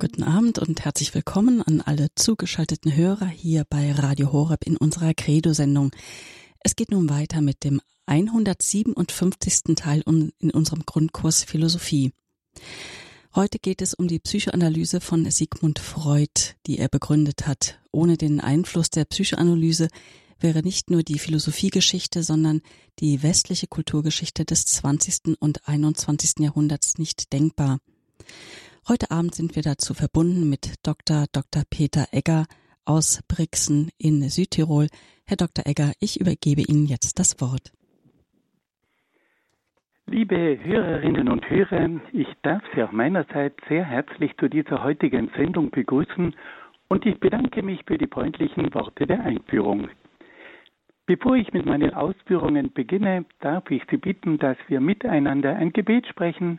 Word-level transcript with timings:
Guten 0.00 0.22
Abend 0.22 0.58
und 0.58 0.82
herzlich 0.86 1.14
willkommen 1.14 1.60
an 1.60 1.82
alle 1.82 2.06
zugeschalteten 2.14 2.96
Hörer 2.96 3.26
hier 3.26 3.66
bei 3.68 3.92
Radio 3.92 4.32
Horeb 4.32 4.64
in 4.64 4.78
unserer 4.78 5.12
Credo-Sendung. 5.12 5.90
Es 6.60 6.74
geht 6.74 6.90
nun 6.90 7.10
weiter 7.10 7.42
mit 7.42 7.64
dem 7.64 7.82
157. 8.06 9.76
Teil 9.76 10.02
in 10.06 10.50
unserem 10.52 10.86
Grundkurs 10.86 11.44
Philosophie. 11.44 12.14
Heute 13.34 13.58
geht 13.58 13.82
es 13.82 13.92
um 13.92 14.08
die 14.08 14.20
Psychoanalyse 14.20 15.02
von 15.02 15.30
Sigmund 15.30 15.78
Freud, 15.78 16.54
die 16.66 16.78
er 16.78 16.88
begründet 16.88 17.46
hat. 17.46 17.78
Ohne 17.92 18.16
den 18.16 18.40
Einfluss 18.40 18.88
der 18.88 19.04
Psychoanalyse 19.04 19.88
wäre 20.38 20.62
nicht 20.62 20.88
nur 20.88 21.02
die 21.02 21.18
Philosophiegeschichte, 21.18 22.22
sondern 22.22 22.62
die 23.00 23.22
westliche 23.22 23.66
Kulturgeschichte 23.66 24.46
des 24.46 24.64
20. 24.64 25.36
und 25.38 25.68
21. 25.68 26.36
Jahrhunderts 26.38 26.96
nicht 26.96 27.34
denkbar. 27.34 27.80
Heute 28.90 29.12
Abend 29.12 29.36
sind 29.36 29.54
wir 29.54 29.62
dazu 29.62 29.94
verbunden 29.94 30.50
mit 30.50 30.84
Dr. 30.84 31.26
Dr. 31.32 31.62
Peter 31.70 32.06
Egger 32.10 32.46
aus 32.84 33.22
Brixen 33.28 33.90
in 33.98 34.20
Südtirol. 34.22 34.88
Herr 35.28 35.36
Dr. 35.36 35.64
Egger, 35.64 35.92
ich 36.00 36.20
übergebe 36.20 36.62
Ihnen 36.62 36.86
jetzt 36.86 37.20
das 37.20 37.40
Wort. 37.40 37.70
Liebe 40.06 40.58
Hörerinnen 40.64 41.28
und 41.28 41.48
Hörer, 41.48 42.00
ich 42.12 42.26
darf 42.42 42.64
Sie 42.74 42.82
auch 42.82 42.90
meinerseits 42.90 43.54
sehr 43.68 43.84
herzlich 43.84 44.36
zu 44.38 44.48
dieser 44.48 44.82
heutigen 44.82 45.30
Sendung 45.36 45.70
begrüßen 45.70 46.34
und 46.88 47.06
ich 47.06 47.20
bedanke 47.20 47.62
mich 47.62 47.84
für 47.86 47.96
die 47.96 48.08
freundlichen 48.08 48.74
Worte 48.74 49.06
der 49.06 49.20
Einführung. 49.20 49.88
Bevor 51.06 51.36
ich 51.36 51.52
mit 51.52 51.64
meinen 51.64 51.94
Ausführungen 51.94 52.72
beginne, 52.72 53.24
darf 53.38 53.70
ich 53.70 53.84
Sie 53.88 53.98
bitten, 53.98 54.38
dass 54.38 54.56
wir 54.66 54.80
miteinander 54.80 55.54
ein 55.54 55.72
Gebet 55.72 56.08
sprechen, 56.08 56.58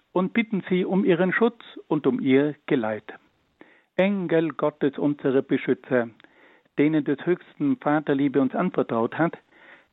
und 0.13 0.33
bitten 0.33 0.63
sie 0.69 0.85
um 0.85 1.05
ihren 1.05 1.33
Schutz 1.33 1.61
und 1.87 2.07
um 2.07 2.19
ihr 2.19 2.55
Geleit. 2.65 3.13
Engel 3.95 4.49
Gottes, 4.49 4.97
unsere 4.97 5.43
Beschützer, 5.43 6.09
denen 6.77 7.03
des 7.03 7.25
höchsten 7.25 7.77
Vaterliebe 7.77 8.41
uns 8.41 8.55
anvertraut 8.55 9.17
hat, 9.17 9.37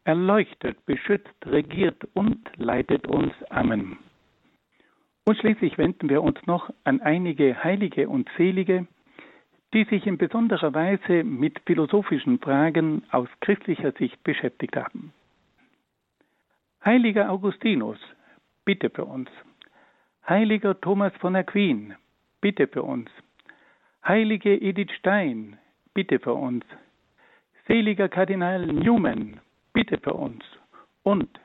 erleuchtet, 0.04 0.84
beschützt, 0.86 1.34
regiert 1.44 2.08
und 2.14 2.38
leitet 2.56 3.06
uns. 3.06 3.32
Amen. 3.50 3.98
Und 5.26 5.36
schließlich 5.36 5.76
wenden 5.76 6.08
wir 6.08 6.22
uns 6.22 6.38
noch 6.46 6.70
an 6.84 7.02
einige 7.02 7.62
Heilige 7.62 8.08
und 8.08 8.30
Selige, 8.38 8.86
die 9.74 9.84
sich 9.84 10.06
in 10.06 10.16
besonderer 10.16 10.72
Weise 10.72 11.24
mit 11.24 11.60
philosophischen 11.66 12.38
Fragen 12.38 13.02
aus 13.10 13.28
christlicher 13.40 13.92
Sicht 13.92 14.24
beschäftigt 14.24 14.76
haben. 14.76 15.12
Heiliger 16.82 17.30
Augustinus, 17.30 17.98
bitte 18.64 18.88
für 18.88 19.04
uns. 19.04 19.28
Heiliger 20.28 20.78
Thomas 20.78 21.14
von 21.20 21.36
Aquin, 21.36 21.94
bitte 22.42 22.68
für 22.68 22.82
uns. 22.82 23.08
Heilige 24.06 24.60
Edith 24.60 24.92
Stein, 24.98 25.58
bitte 25.94 26.18
für 26.18 26.34
uns. 26.34 26.66
Seliger 27.66 28.10
Kardinal 28.10 28.66
Newman, 28.66 29.40
bitte 29.72 29.96
für 29.96 30.12
uns. 30.12 30.44
Und 31.02 31.40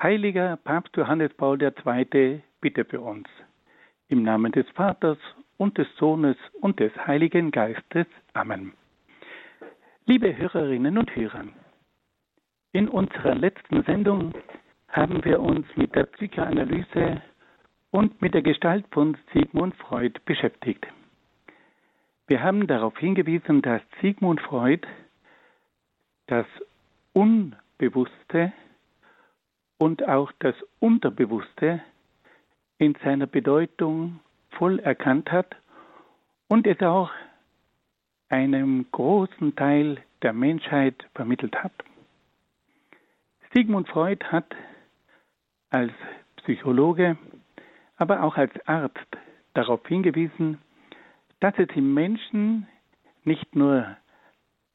Heiliger 0.00 0.56
Papst 0.58 0.96
Johannes 0.96 1.34
Paul 1.34 1.60
II, 1.60 2.40
bitte 2.60 2.84
für 2.84 3.00
uns. 3.00 3.26
Im 4.06 4.22
Namen 4.22 4.52
des 4.52 4.70
Vaters 4.76 5.18
und 5.56 5.76
des 5.76 5.88
Sohnes 5.96 6.36
und 6.60 6.78
des 6.78 6.92
Heiligen 7.08 7.50
Geistes. 7.50 8.06
Amen. 8.32 8.74
Liebe 10.06 10.36
Hörerinnen 10.36 10.98
und 10.98 11.16
Hörer, 11.16 11.46
in 12.70 12.88
unserer 12.88 13.34
letzten 13.34 13.82
Sendung 13.82 14.32
haben 14.86 15.24
wir 15.24 15.40
uns 15.40 15.66
mit 15.74 15.92
der 15.96 16.04
Psychoanalyse 16.04 17.20
und 17.94 18.20
mit 18.20 18.34
der 18.34 18.42
Gestalt 18.42 18.84
von 18.90 19.16
Sigmund 19.32 19.72
Freud 19.76 20.18
beschäftigt. 20.24 20.84
Wir 22.26 22.42
haben 22.42 22.66
darauf 22.66 22.98
hingewiesen, 22.98 23.62
dass 23.62 23.82
Sigmund 24.02 24.40
Freud 24.40 24.84
das 26.26 26.44
Unbewusste 27.12 28.52
und 29.78 30.08
auch 30.08 30.32
das 30.40 30.56
Unterbewusste 30.80 31.82
in 32.78 32.96
seiner 33.04 33.28
Bedeutung 33.28 34.18
voll 34.58 34.80
erkannt 34.80 35.30
hat 35.30 35.54
und 36.48 36.66
es 36.66 36.80
auch 36.80 37.12
einem 38.28 38.86
großen 38.90 39.54
Teil 39.54 39.98
der 40.22 40.32
Menschheit 40.32 40.96
vermittelt 41.14 41.54
hat. 41.62 41.72
Sigmund 43.54 43.86
Freud 43.86 44.24
hat 44.24 44.52
als 45.70 45.92
Psychologe 46.38 47.16
aber 47.96 48.22
auch 48.22 48.36
als 48.36 48.52
Arzt 48.66 48.98
darauf 49.54 49.86
hingewiesen, 49.86 50.58
dass 51.40 51.54
es 51.58 51.68
im 51.74 51.94
Menschen 51.94 52.66
nicht 53.24 53.54
nur 53.54 53.96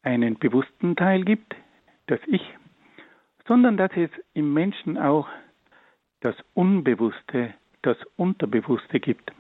einen 0.03 0.38
bewussten 0.38 0.96
Teil 0.96 1.24
gibt, 1.24 1.56
das 2.08 2.19
Ich, 2.28 2.44
sondern 3.47 3.78
dass 3.78 3.91
es 3.96 4.09
im 4.34 4.53
Menschen 4.53 4.97
auch 4.97 5.28
das 6.22 6.35
Unbewusste, 6.53 7.53
das 7.81 7.97
Unterbewusste 8.16 9.00
gibt. 9.00 9.31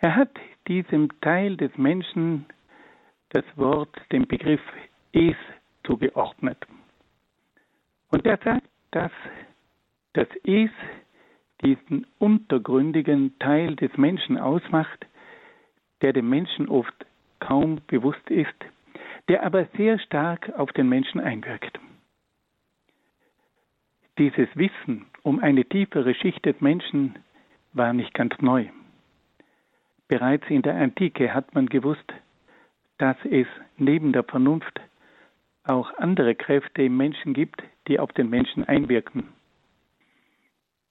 Er 0.00 0.14
hat 0.14 0.30
diesem 0.68 1.08
Teil 1.20 1.56
des 1.56 1.76
Menschen 1.76 2.46
das 3.30 3.44
Wort, 3.56 3.94
den 4.12 4.26
Begriff 4.26 4.60
Es 5.12 5.36
zugeordnet. 5.84 6.58
Und 8.10 8.24
er 8.26 8.38
sagt, 8.38 8.68
dass 8.92 9.12
das 10.14 10.28
Es 10.44 10.70
diesen 11.64 12.06
untergründigen 12.18 13.38
Teil 13.38 13.76
des 13.76 13.96
Menschen 13.96 14.38
ausmacht, 14.38 15.06
der 16.02 16.12
dem 16.12 16.28
Menschen 16.28 16.68
oft 16.68 16.94
kaum 17.40 17.80
bewusst 17.86 18.30
ist, 18.30 18.54
der 19.28 19.44
aber 19.44 19.66
sehr 19.76 19.98
stark 19.98 20.52
auf 20.56 20.72
den 20.72 20.88
Menschen 20.88 21.20
einwirkt. 21.20 21.78
Dieses 24.18 24.48
Wissen 24.54 25.06
um 25.22 25.38
eine 25.38 25.64
tiefere 25.64 26.14
Schicht 26.14 26.44
des 26.44 26.60
Menschen 26.60 27.14
war 27.72 27.92
nicht 27.92 28.14
ganz 28.14 28.34
neu. 28.40 28.66
Bereits 30.08 30.44
in 30.48 30.62
der 30.62 30.76
Antike 30.76 31.34
hat 31.34 31.54
man 31.54 31.66
gewusst, 31.68 32.12
dass 32.96 33.16
es 33.24 33.46
neben 33.76 34.12
der 34.12 34.24
Vernunft 34.24 34.80
auch 35.64 35.92
andere 35.98 36.34
Kräfte 36.34 36.82
im 36.82 36.96
Menschen 36.96 37.34
gibt, 37.34 37.62
die 37.86 38.00
auf 38.00 38.12
den 38.12 38.30
Menschen 38.30 38.64
einwirken. 38.64 39.28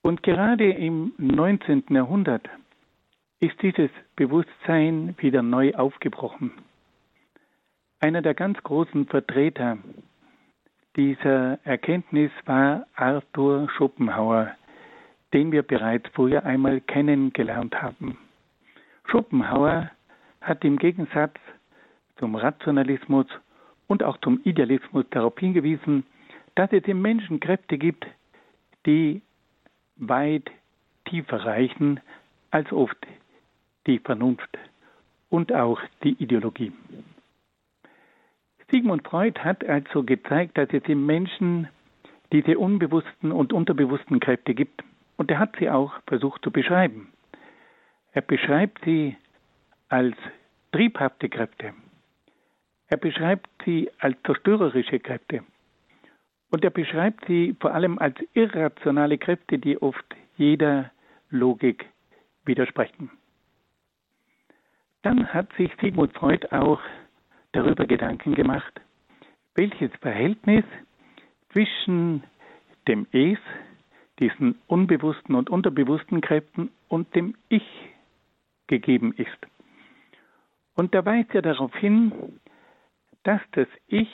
Und 0.01 0.23
gerade 0.23 0.71
im 0.71 1.13
19. 1.17 1.83
Jahrhundert 1.89 2.47
ist 3.39 3.61
dieses 3.61 3.89
Bewusstsein 4.15 5.15
wieder 5.19 5.41
neu 5.41 5.73
aufgebrochen. 5.73 6.51
Einer 7.99 8.21
der 8.21 8.33
ganz 8.33 8.61
großen 8.63 9.07
Vertreter 9.07 9.77
dieser 10.95 11.59
Erkenntnis 11.63 12.31
war 12.45 12.87
Arthur 12.95 13.69
Schopenhauer, 13.69 14.55
den 15.33 15.51
wir 15.51 15.61
bereits 15.61 16.09
früher 16.13 16.43
einmal 16.45 16.81
kennengelernt 16.81 17.81
haben. 17.81 18.17
Schopenhauer 19.05 19.91
hat 20.41 20.63
im 20.63 20.77
Gegensatz 20.77 21.35
zum 22.17 22.35
Rationalismus 22.35 23.27
und 23.87 24.03
auch 24.03 24.17
zum 24.17 24.41
Idealismus 24.43 25.05
darauf 25.11 25.37
hingewiesen, 25.37 26.05
dass 26.55 26.71
es 26.71 26.83
im 26.85 27.01
Menschen 27.01 27.39
Kräfte 27.39 27.77
gibt, 27.77 28.07
die 28.85 29.21
weit 29.97 30.49
tiefer 31.05 31.45
reichen 31.45 31.99
als 32.51 32.71
oft 32.71 32.97
die 33.85 33.99
Vernunft 33.99 34.57
und 35.29 35.53
auch 35.53 35.79
die 36.03 36.21
Ideologie. 36.21 36.71
Sigmund 38.69 39.07
Freud 39.07 39.39
hat 39.39 39.63
also 39.65 40.03
gezeigt, 40.03 40.57
dass 40.57 40.69
es 40.71 40.83
im 40.87 41.05
Menschen 41.05 41.69
diese 42.33 42.57
unbewussten 42.59 43.31
und 43.31 43.53
unterbewussten 43.53 44.19
Kräfte 44.19 44.53
gibt. 44.53 44.83
Und 45.15 45.31
er 45.31 45.39
hat 45.39 45.55
sie 45.57 45.69
auch 45.69 45.93
versucht 46.05 46.43
zu 46.43 46.51
beschreiben. 46.51 47.09
Er 48.11 48.21
beschreibt 48.21 48.83
sie 48.83 49.15
als 49.89 50.15
triebhafte 50.73 51.29
Kräfte. 51.29 51.73
Er 52.87 52.97
beschreibt 52.97 53.49
sie 53.63 53.89
als 53.99 54.17
zerstörerische 54.25 54.99
Kräfte. 54.99 55.43
Und 56.49 56.63
er 56.63 56.69
beschreibt 56.69 57.25
sie 57.25 57.55
vor 57.59 57.73
allem 57.73 57.99
als 57.99 58.15
irrationale 58.33 59.17
Kräfte, 59.17 59.59
die 59.59 59.81
oft 59.81 60.05
jeder 60.37 60.91
Logik 61.29 61.85
widersprechen. 62.45 63.11
Dann 65.01 65.27
hat 65.33 65.51
sich 65.53 65.71
Sigmund 65.81 66.13
Freud 66.13 66.47
auch 66.51 66.81
darüber 67.51 67.85
Gedanken 67.85 68.33
gemacht, 68.35 68.81
welches 69.55 69.91
Verhältnis 70.01 70.63
zwischen 71.51 72.23
dem 72.87 73.07
Es, 73.11 73.39
diesen 74.19 74.57
unbewussten 74.67 75.35
und 75.35 75.49
unterbewussten 75.49 76.21
Kräften 76.21 76.71
und 76.87 77.13
dem 77.15 77.35
Ich 77.49 77.67
gegeben 78.67 79.13
ist. 79.13 79.37
Und 80.75 80.93
da 80.93 81.05
weist 81.05 81.33
er 81.33 81.41
darauf 81.41 81.75
hin, 81.75 82.11
dass 83.23 83.41
das 83.51 83.67
Ich 83.87 84.09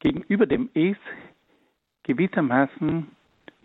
gegenüber 0.00 0.46
dem 0.46 0.68
Es 0.74 0.96
gewissermaßen 2.02 3.06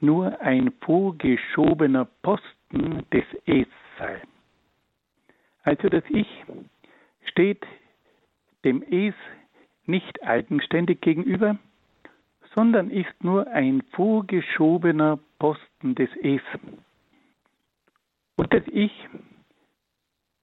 nur 0.02 0.40
ein 0.42 0.72
vorgeschobener 0.82 2.06
Posten 2.22 3.06
des 3.12 3.24
Es 3.46 3.68
sei. 3.98 4.22
Also 5.64 5.90
das 5.90 6.04
Ich 6.10 6.28
steht 7.26 7.66
dem 8.64 8.84
Es 8.84 9.16
nicht 9.86 10.22
eigenständig 10.24 11.02
gegenüber, 11.02 11.58
sondern 12.54 12.90
ist 12.90 13.24
nur 13.24 13.48
ein 13.48 13.82
vorgeschobener 13.92 15.20
Posten 15.40 15.96
des 15.96 16.10
Es. 16.22 16.42
Und 18.36 18.54
das 18.54 18.64
Ich 18.68 18.92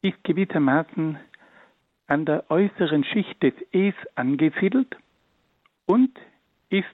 ist 0.03 0.23
gewissermaßen 0.25 1.19
an 2.07 2.25
der 2.25 2.51
äußeren 2.51 3.05
Schicht 3.05 3.43
des 3.43 3.55
Es 3.71 3.95
angesiedelt 4.17 4.97
und 5.87 6.11
ist 6.71 6.87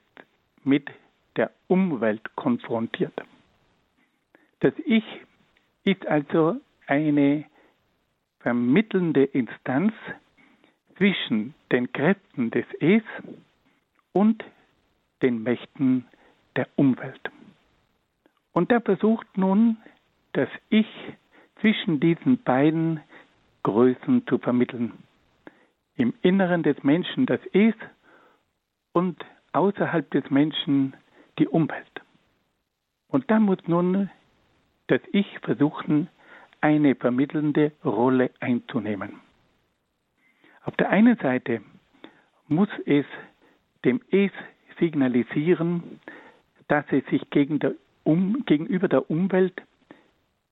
mit 0.63 0.89
der 1.35 1.51
Umwelt 1.67 2.35
konfrontiert. 2.35 3.13
Das 4.59 4.73
Ich 4.85 5.03
ist 5.83 6.05
also 6.05 6.59
eine 6.87 7.45
vermittelnde 8.39 9.23
Instanz 9.23 9.93
zwischen 10.97 11.53
den 11.71 11.91
Kräften 11.93 12.51
des 12.51 12.65
Es 12.79 13.03
und 14.11 14.43
den 15.21 15.43
Mächten 15.43 16.05
der 16.55 16.67
Umwelt. 16.75 17.31
Und 18.51 18.71
da 18.71 18.81
versucht 18.81 19.37
nun 19.37 19.77
das 20.33 20.49
Ich 20.69 20.87
zwischen 21.61 21.99
diesen 21.99 22.41
beiden 22.43 23.01
Größen 23.63 24.25
zu 24.27 24.37
vermitteln. 24.37 24.91
Im 25.95 26.13
Inneren 26.21 26.63
des 26.63 26.81
Menschen 26.83 27.25
das 27.25 27.39
Es 27.53 27.75
und 28.93 29.23
außerhalb 29.53 30.09
des 30.11 30.29
Menschen 30.29 30.95
die 31.37 31.47
Umwelt. 31.47 32.01
Und 33.07 33.29
da 33.31 33.39
muss 33.39 33.59
nun 33.67 34.09
das 34.87 35.01
Ich 35.11 35.39
versuchen, 35.39 36.09
eine 36.61 36.95
vermittelnde 36.95 37.71
Rolle 37.83 38.31
einzunehmen. 38.39 39.21
Auf 40.63 40.75
der 40.75 40.89
einen 40.89 41.17
Seite 41.17 41.61
muss 42.47 42.69
es 42.85 43.05
dem 43.85 44.01
Es 44.11 44.31
signalisieren, 44.77 45.99
dass 46.67 46.85
es 46.91 47.05
sich 47.07 47.29
gegen 47.29 47.59
der 47.59 47.73
um, 48.03 48.43
gegenüber 48.45 48.87
der 48.87 49.09
Umwelt 49.09 49.61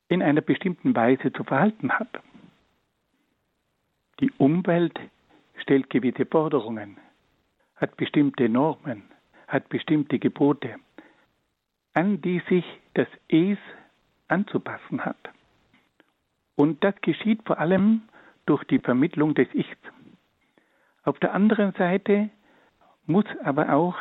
in 0.09 0.21
einer 0.21 0.41
bestimmten 0.41 0.95
Weise 0.95 1.33
zu 1.33 1.43
verhalten 1.43 1.91
hat. 1.91 2.21
Die 4.19 4.31
Umwelt 4.37 4.99
stellt 5.57 5.89
gewisse 5.89 6.25
Forderungen, 6.25 6.97
hat 7.77 7.95
bestimmte 7.97 8.49
Normen, 8.49 9.03
hat 9.47 9.69
bestimmte 9.69 10.19
Gebote, 10.19 10.75
an 11.93 12.21
die 12.21 12.41
sich 12.49 12.65
das 12.93 13.07
Es 13.27 13.57
anzupassen 14.27 15.05
hat. 15.05 15.17
Und 16.55 16.83
das 16.83 16.95
geschieht 17.01 17.41
vor 17.45 17.59
allem 17.59 18.01
durch 18.45 18.63
die 18.65 18.79
Vermittlung 18.79 19.35
des 19.35 19.47
Ichs. 19.53 19.77
Auf 21.03 21.19
der 21.19 21.33
anderen 21.33 21.71
Seite 21.73 22.29
muss 23.05 23.25
aber 23.43 23.73
auch 23.73 23.95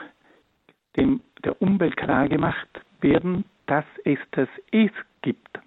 dem, 0.97 1.21
der 1.45 1.61
Umwelt 1.61 1.97
klargemacht 1.97 2.69
werden, 3.01 3.45
dass 3.67 3.85
es 4.05 4.19
das 4.33 4.49
Es 4.73 4.91
gibt. 5.23 5.61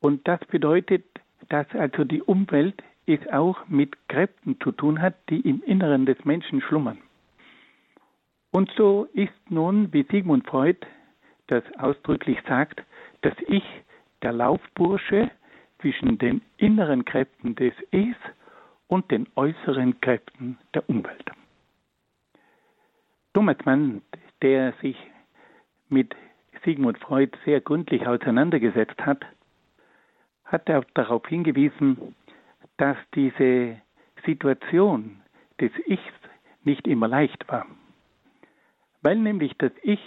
Und 0.00 0.26
das 0.28 0.40
bedeutet, 0.46 1.04
dass 1.48 1.66
also 1.72 2.04
die 2.04 2.22
Umwelt 2.22 2.82
es 3.06 3.20
auch 3.32 3.66
mit 3.68 3.96
Kräften 4.08 4.58
zu 4.60 4.72
tun 4.72 5.00
hat, 5.00 5.14
die 5.28 5.40
im 5.40 5.62
Inneren 5.62 6.06
des 6.06 6.24
Menschen 6.24 6.60
schlummern. 6.60 6.98
Und 8.50 8.70
so 8.76 9.08
ist 9.12 9.50
nun, 9.50 9.92
wie 9.92 10.06
Sigmund 10.10 10.46
Freud 10.46 10.78
das 11.48 11.64
ausdrücklich 11.78 12.38
sagt, 12.48 12.82
das 13.22 13.34
Ich 13.48 13.64
der 14.22 14.32
Laufbursche 14.32 15.30
zwischen 15.80 16.18
den 16.18 16.40
inneren 16.56 17.04
Kräften 17.04 17.54
des 17.56 17.74
Es 17.90 18.16
und 18.86 19.10
den 19.10 19.26
äußeren 19.34 20.00
Kräften 20.00 20.58
der 20.72 20.88
Umwelt. 20.88 21.30
Thomas 23.34 23.56
Mann, 23.64 24.02
der 24.40 24.72
sich 24.80 24.96
mit 25.88 26.14
Sigmund 26.64 26.98
Freud 26.98 27.36
sehr 27.44 27.60
gründlich 27.60 28.06
auseinandergesetzt 28.06 29.00
hat, 29.04 29.26
hat 30.44 30.68
darauf 30.94 31.26
hingewiesen, 31.26 32.14
dass 32.76 32.96
diese 33.14 33.80
Situation 34.24 35.20
des 35.60 35.72
Ichs 35.86 36.02
nicht 36.64 36.86
immer 36.86 37.08
leicht 37.08 37.46
war, 37.48 37.66
weil 39.02 39.16
nämlich 39.16 39.56
das 39.58 39.72
Ich 39.82 40.00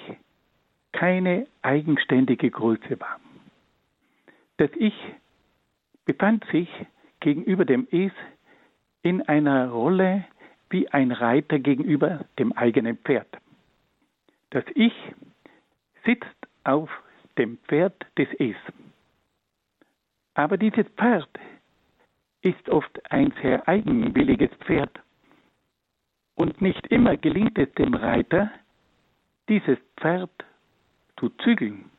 keine 0.91 1.47
eigenständige 1.61 2.49
Größe 2.49 2.99
war. 2.99 3.19
Das 4.57 4.71
Ich 4.75 4.95
befand 6.05 6.45
sich 6.51 6.69
gegenüber 7.19 7.65
dem 7.65 7.87
Es 7.91 8.11
in 9.03 9.21
einer 9.21 9.69
Rolle 9.69 10.25
wie 10.69 10.89
ein 10.89 11.11
Reiter 11.11 11.59
gegenüber 11.59 12.25
dem 12.39 12.51
eigenen 12.53 12.97
Pferd. 12.97 13.27
Das 14.50 14.63
Ich 14.75 14.93
sitzt 16.05 16.25
auf 16.63 16.89
dem 17.38 17.57
Pferd 17.67 18.05
des 18.17 18.27
Es. 18.39 18.55
Aber 20.33 20.57
dieses 20.57 20.88
Pferd 20.97 21.29
ist 22.48 22.70
oft 22.70 23.12
ein 23.12 23.34
sehr 23.42 23.68
eigenwilliges 23.68 24.51
Pferd. 24.66 24.92
Und 26.36 26.62
nicht 26.62 26.86
immer 26.88 27.18
gelingt 27.18 27.58
es 27.58 27.72
dem 27.74 27.94
Reiter, 27.94 28.51
dieses 29.50 29.77
Pferd 30.00 30.32
zu 31.20 31.30
zügeln 31.44 31.89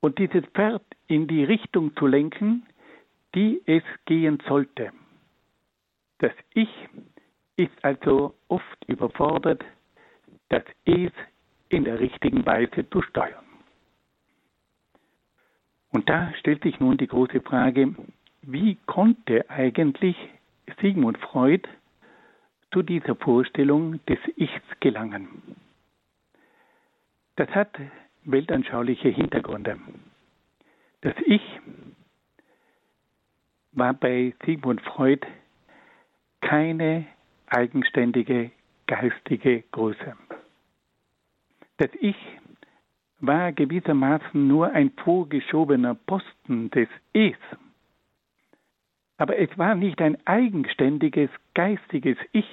und 0.00 0.18
dieses 0.18 0.44
Pferd 0.54 0.84
in 1.08 1.26
die 1.26 1.44
Richtung 1.44 1.96
zu 1.96 2.06
lenken, 2.06 2.66
die 3.34 3.62
es 3.66 3.82
gehen 4.04 4.38
sollte. 4.46 4.92
Das 6.18 6.32
Ich 6.52 6.70
ist 7.56 7.72
also 7.82 8.34
oft 8.48 8.84
überfordert, 8.86 9.64
das 10.50 10.64
Es 10.84 11.12
in 11.68 11.84
der 11.84 11.98
richtigen 11.98 12.44
Weise 12.46 12.88
zu 12.90 13.02
steuern. 13.02 13.44
Und 15.90 16.08
da 16.08 16.32
stellt 16.40 16.62
sich 16.62 16.78
nun 16.80 16.96
die 16.96 17.06
große 17.06 17.40
Frage, 17.40 17.94
wie 18.46 18.76
konnte 18.86 19.48
eigentlich 19.50 20.16
Sigmund 20.80 21.18
Freud 21.18 21.68
zu 22.72 22.82
dieser 22.82 23.14
Vorstellung 23.14 24.04
des 24.06 24.18
Ichs 24.36 24.62
gelangen? 24.80 25.28
Das 27.36 27.48
hat 27.50 27.70
weltanschauliche 28.24 29.08
Hintergründe. 29.08 29.78
Das 31.00 31.14
Ich 31.26 31.42
war 33.72 33.92
bei 33.92 34.34
Sigmund 34.44 34.80
Freud 34.82 35.26
keine 36.40 37.06
eigenständige 37.46 38.50
geistige 38.86 39.62
Größe. 39.72 40.16
Das 41.78 41.90
Ich 42.00 42.16
war 43.20 43.52
gewissermaßen 43.52 44.46
nur 44.46 44.70
ein 44.72 44.90
vorgeschobener 44.90 45.94
Posten 45.94 46.70
des 46.70 46.88
Es. 47.12 47.36
Aber 49.16 49.38
es 49.38 49.56
war 49.56 49.74
nicht 49.74 50.00
ein 50.00 50.18
eigenständiges 50.26 51.30
geistiges 51.54 52.18
Ich, 52.32 52.48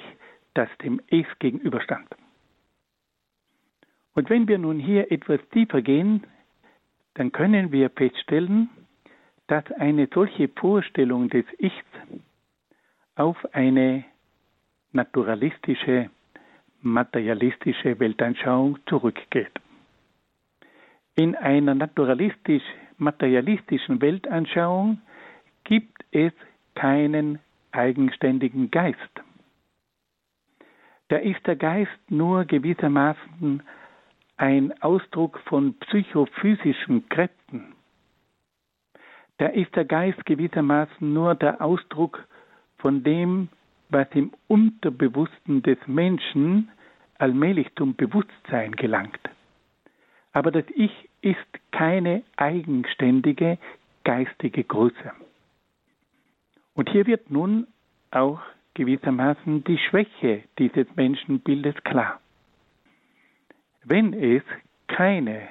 das 0.54 0.70
dem 0.84 1.02
Es 1.10 1.26
gegenüberstand. 1.40 2.08
Und 4.14 4.30
wenn 4.30 4.48
wir 4.48 4.58
nun 4.58 4.80
hier 4.80 5.12
etwas 5.12 5.40
tiefer 5.52 5.82
gehen, 5.82 6.26
dann 7.16 7.32
können 7.32 7.72
wir 7.72 7.90
feststellen, 7.90 8.70
dass 9.48 9.66
eine 9.72 10.08
solche 10.14 10.48
Vorstellung 10.50 11.30
des 11.30 11.46
Ichs 11.58 11.74
auf 13.16 13.38
eine 13.54 14.04
naturalistische, 14.92 16.12
materialistische 16.82 17.98
Weltanschauung 18.00 18.78
zurückgeht. 18.86 19.52
In 21.16 21.36
einer 21.36 21.74
naturalistisch-materialistischen 21.76 24.02
Weltanschauung 24.02 25.02
gibt 25.64 26.04
es 26.12 26.34
keinen 26.76 27.40
eigenständigen 27.72 28.72
Geist. 28.72 28.98
Da 31.10 31.18
ist 31.18 31.46
der 31.46 31.56
Geist 31.56 32.00
nur 32.10 32.46
gewissermaßen 32.46 33.64
ein 34.38 34.82
Ausdruck 34.82 35.40
von 35.46 35.76
psychophysischen 35.76 37.08
Kräften. 37.10 37.76
Da 39.38 39.48
ist 39.48 39.76
der 39.76 39.86
Geist 39.86 40.26
gewissermaßen 40.26 41.14
nur 41.14 41.36
der 41.36 41.62
Ausdruck 41.62 42.28
von 42.78 43.04
dem, 43.04 43.50
was 43.90 44.08
im 44.14 44.32
Unterbewussten 44.48 45.62
des 45.64 45.78
Menschen 45.86 46.70
allmählich 47.18 47.68
zum 47.76 47.96
Bewusstsein 47.96 48.72
gelangt. 48.72 49.20
Aber 50.32 50.52
das 50.52 50.66
Ich 50.76 51.10
ist 51.22 51.38
keine 51.72 52.24
eigenständige 52.38 53.58
geistige 54.04 54.64
Größe. 54.64 55.12
Und 56.74 56.90
hier 56.90 57.06
wird 57.08 57.30
nun 57.30 57.68
auch 58.12 58.42
gewissermaßen 58.74 59.64
die 59.64 59.78
Schwäche 59.78 60.44
dieses 60.58 60.88
Menschenbildes 60.96 61.76
klar. 61.84 62.20
Wenn 63.84 64.14
es 64.14 64.44
keine 64.88 65.48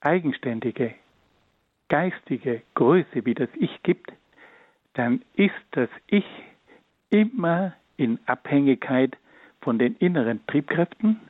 eigenständige 0.00 0.94
geistige 1.90 2.62
Größe 2.74 3.26
wie 3.26 3.34
das 3.34 3.50
Ich 3.56 3.82
gibt, 3.82 4.10
dann 4.94 5.22
ist 5.34 5.52
das 5.72 5.90
Ich 6.06 6.24
immer 7.10 7.74
in 7.98 8.18
Abhängigkeit 8.26 9.16
von 9.60 9.78
den 9.78 9.96
inneren 9.96 10.40
Triebkräften 10.46 11.20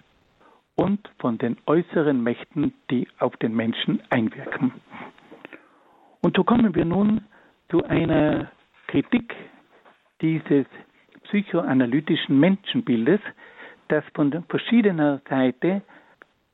und 0.76 1.10
von 1.18 1.38
den 1.38 1.56
äußeren 1.66 2.22
Mächten, 2.22 2.74
die 2.90 3.08
auf 3.18 3.36
den 3.38 3.56
Menschen 3.56 4.00
einwirken. 4.10 4.72
Und 6.20 6.36
so 6.36 6.44
kommen 6.44 6.74
wir 6.74 6.84
nun 6.84 7.22
zu 7.70 7.82
einer 7.84 8.50
Kritik 8.90 9.36
dieses 10.20 10.66
psychoanalytischen 11.22 12.40
Menschenbildes, 12.40 13.20
das 13.86 14.04
von 14.14 14.44
verschiedener 14.48 15.20
Seite 15.28 15.82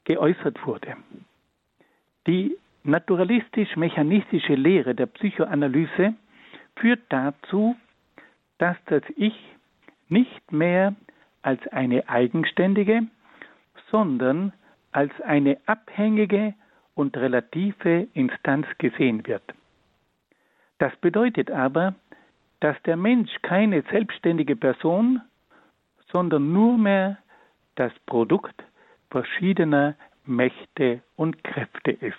geäußert 0.05 0.59
wurde. 0.67 0.97
Die 2.27 2.59
naturalistisch-mechanistische 2.85 4.55
Lehre 4.55 4.95
der 4.95 5.07
Psychoanalyse 5.07 6.15
führt 6.77 7.01
dazu, 7.09 7.75
dass 8.59 8.77
das 8.85 9.03
Ich 9.17 9.35
nicht 10.11 10.53
mehr 10.53 10.95
als 11.41 11.67
eine 11.69 12.07
eigenständige, 12.07 13.07
sondern 13.91 14.53
als 14.93 15.13
eine 15.23 15.57
abhängige 15.65 16.53
und 16.95 17.17
relative 17.17 18.09
Instanz 18.13 18.67
gesehen 18.77 19.27
wird. 19.27 19.43
Das 20.79 20.95
bedeutet 20.97 21.51
aber, 21.51 21.95
dass 22.61 22.81
der 22.83 22.97
Mensch 22.97 23.31
keine 23.43 23.83
selbstständige 23.91 24.57
Person, 24.57 25.21
sondern 26.13 26.53
nur 26.53 26.79
mehr 26.79 27.19
das 27.75 27.93
Produkt 28.07 28.65
verschiedener 29.11 29.95
Mächte 30.25 31.03
und 31.17 31.45
Kräfte 31.45 31.93
ist. 31.93 32.17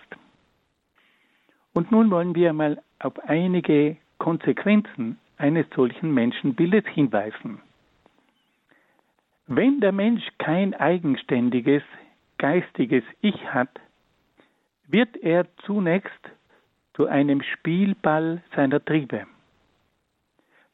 Und 1.73 1.91
nun 1.91 2.09
wollen 2.09 2.35
wir 2.35 2.53
mal 2.53 2.81
auf 2.99 3.19
einige 3.27 3.97
Konsequenzen 4.17 5.19
eines 5.37 5.65
solchen 5.75 6.13
Menschenbildes 6.13 6.85
hinweisen. 6.87 7.61
Wenn 9.47 9.79
der 9.79 9.91
Mensch 9.91 10.27
kein 10.39 10.73
eigenständiges 10.73 11.83
geistiges 12.37 13.03
Ich 13.21 13.53
hat, 13.53 13.69
wird 14.87 15.15
er 15.17 15.45
zunächst 15.65 16.11
zu 16.93 17.07
einem 17.07 17.41
Spielball 17.41 18.41
seiner 18.55 18.83
Triebe. 18.83 19.27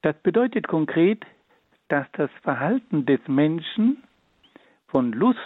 Das 0.04 0.18
bedeutet 0.18 0.68
konkret, 0.68 1.26
dass 1.88 2.06
das 2.12 2.30
Verhalten 2.42 3.06
des 3.06 3.22
Menschen 3.28 4.04
von 4.88 5.14
Lust 5.14 5.40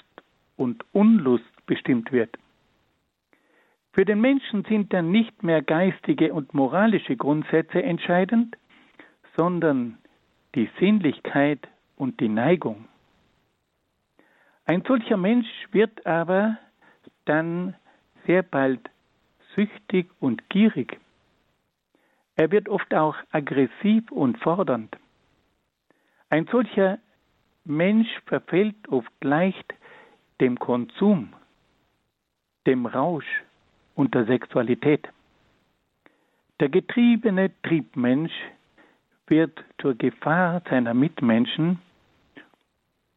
und 0.55 0.83
Unlust 0.93 1.65
bestimmt 1.67 2.11
wird. 2.11 2.37
Für 3.93 4.03
den 4.03 4.19
Menschen 4.19 4.65
sind 4.65 4.93
dann 4.93 5.11
nicht 5.11 5.43
mehr 5.43 5.61
geistige 5.61 6.33
und 6.33 6.55
moralische 6.55 7.15
Grundsätze 7.15 7.83
entscheidend, 7.83 8.57
sondern 9.35 9.99
die 10.55 10.69
Sinnlichkeit 10.79 11.67
und 11.95 12.19
die 12.19 12.29
Neigung. 12.29 12.85
Ein 14.65 14.83
solcher 14.87 15.17
Mensch 15.17 15.47
wird 15.71 16.05
aber 16.07 16.57
dann 17.25 17.75
sehr 18.25 18.41
bald 18.41 18.89
süchtig 19.55 20.09
und 20.19 20.49
gierig. 20.49 20.99
Er 22.37 22.51
wird 22.51 22.69
oft 22.69 22.93
auch 22.93 23.15
aggressiv 23.31 24.11
und 24.11 24.37
fordernd. 24.37 24.95
Ein 26.29 26.45
solcher 26.51 26.99
Mensch 27.65 28.07
verfällt 28.25 28.87
oft 28.89 29.11
leicht 29.23 29.73
dem 30.39 30.57
Konsum, 30.59 31.33
dem 32.67 32.85
Rausch 32.85 33.43
und 33.95 34.13
der 34.13 34.25
Sexualität. 34.25 35.09
Der 36.59 36.69
getriebene 36.69 37.51
Triebmensch 37.63 38.33
wird 39.25 39.63
zur 39.81 39.95
Gefahr 39.95 40.61
seiner 40.69 40.93
Mitmenschen 40.93 41.79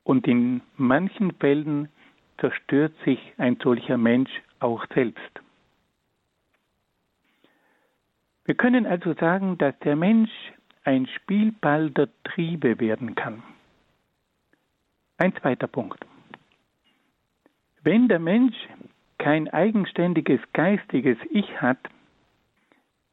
und 0.03 0.27
in 0.27 0.63
manchen 0.77 1.33
Fällen 1.35 1.91
zerstört 2.39 2.95
sich 3.05 3.21
ein 3.37 3.59
solcher 3.63 3.99
Mensch 3.99 4.31
auch 4.61 4.87
selbst. 4.95 5.41
Wir 8.51 8.57
können 8.57 8.85
also 8.85 9.15
sagen, 9.15 9.59
dass 9.59 9.79
der 9.79 9.95
Mensch 9.95 10.33
ein 10.83 11.07
Spielball 11.07 11.89
der 11.91 12.09
Triebe 12.25 12.81
werden 12.81 13.15
kann. 13.15 13.45
Ein 15.19 15.33
zweiter 15.37 15.69
Punkt. 15.69 16.05
Wenn 17.85 18.09
der 18.09 18.19
Mensch 18.19 18.57
kein 19.19 19.47
eigenständiges 19.47 20.41
geistiges 20.53 21.17
Ich 21.31 21.63
hat, 21.63 21.79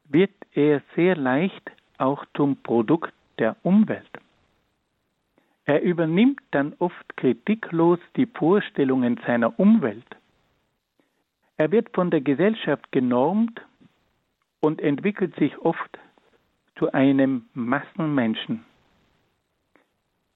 wird 0.08 0.32
er 0.54 0.82
sehr 0.96 1.14
leicht 1.14 1.70
auch 1.98 2.24
zum 2.34 2.56
Produkt 2.56 3.14
der 3.38 3.54
Umwelt. 3.62 4.10
Er 5.66 5.82
übernimmt 5.82 6.40
dann 6.50 6.74
oft 6.80 7.16
kritiklos 7.16 8.00
die 8.16 8.26
Vorstellungen 8.26 9.20
seiner 9.24 9.56
Umwelt. 9.60 10.16
Er 11.56 11.70
wird 11.70 11.94
von 11.94 12.10
der 12.10 12.22
Gesellschaft 12.22 12.90
genormt 12.90 13.60
und 14.60 14.80
entwickelt 14.80 15.34
sich 15.36 15.58
oft 15.58 15.98
zu 16.76 16.92
einem 16.92 17.48
Massenmenschen. 17.54 18.64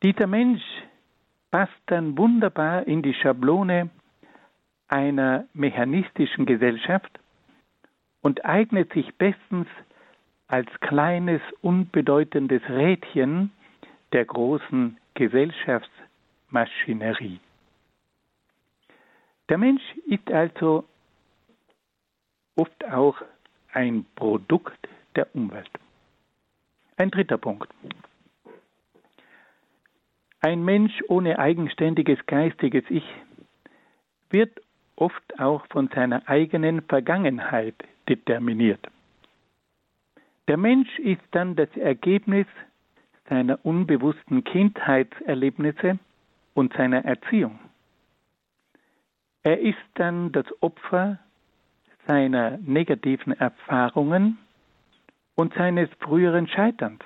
Dieser 0.03 0.27
Mensch 0.27 0.63
passt 1.51 1.73
dann 1.87 2.19
wunderbar 2.19 2.87
in 2.87 3.03
die 3.03 3.15
Schablone 3.15 3.89
einer 4.89 5.47
mechanistischen 5.55 6.45
Gesellschaft 6.47 7.21
und 8.21 8.45
eignet 8.45 8.93
sich 8.93 9.15
bestens 9.15 9.69
als 10.49 10.69
kleines, 10.81 11.41
unbedeutendes 11.61 12.63
Rädchen 12.69 13.53
der 14.13 14.25
großen 14.25 14.99
Gesellschaftsmaschinerie. 15.15 17.39
Der 19.49 19.59
Mensch 19.59 19.83
ist 20.07 20.29
also 20.31 20.85
oft 22.57 22.85
auch 22.87 23.21
ein 23.73 24.07
Produkt 24.15 24.89
der 25.17 25.35
Umwelt. 25.35 25.71
Ein 26.97 27.11
dritter 27.11 27.39
Punkt. 27.39 27.69
Ein 30.41 30.65
Mensch 30.65 30.93
ohne 31.09 31.39
eigenständiges 31.39 32.19
geistiges 32.27 32.85
Ich 32.89 33.05
wird 34.31 34.61
oft 34.97 35.39
auch 35.39 35.67
von 35.67 35.89
seiner 35.89 36.29
eigenen 36.29 36.83
Vergangenheit 36.83 37.75
determiniert. 38.09 38.87
Der 40.49 40.57
Mensch 40.57 40.99
ist 40.99 41.23
dann 41.31 41.55
das 41.55 41.69
Ergebnis 41.77 42.47
seiner 43.29 43.65
unbewussten 43.65 44.43
Kindheitserlebnisse 44.45 45.99
und 46.55 46.73
seiner 46.75 47.05
Erziehung. 47.05 47.59
Er 49.45 49.61
ist 49.61 49.79
dann 49.95 50.33
das 50.33 50.47
Opfer 50.61 51.19
seiner 52.07 52.59
negativen 52.59 53.33
Erfahrungen 53.33 54.39
und 55.35 55.55
seines 55.55 55.89
früheren 56.01 56.49
Scheiterns. 56.49 57.03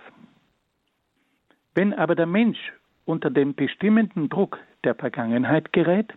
Wenn 1.75 1.93
aber 1.93 2.15
der 2.15 2.27
Mensch 2.27 2.73
unter 3.05 3.31
dem 3.31 3.55
bestimmenden 3.55 4.29
Druck 4.29 4.59
der 4.85 4.95
Vergangenheit 4.95 5.73
gerät, 5.73 6.13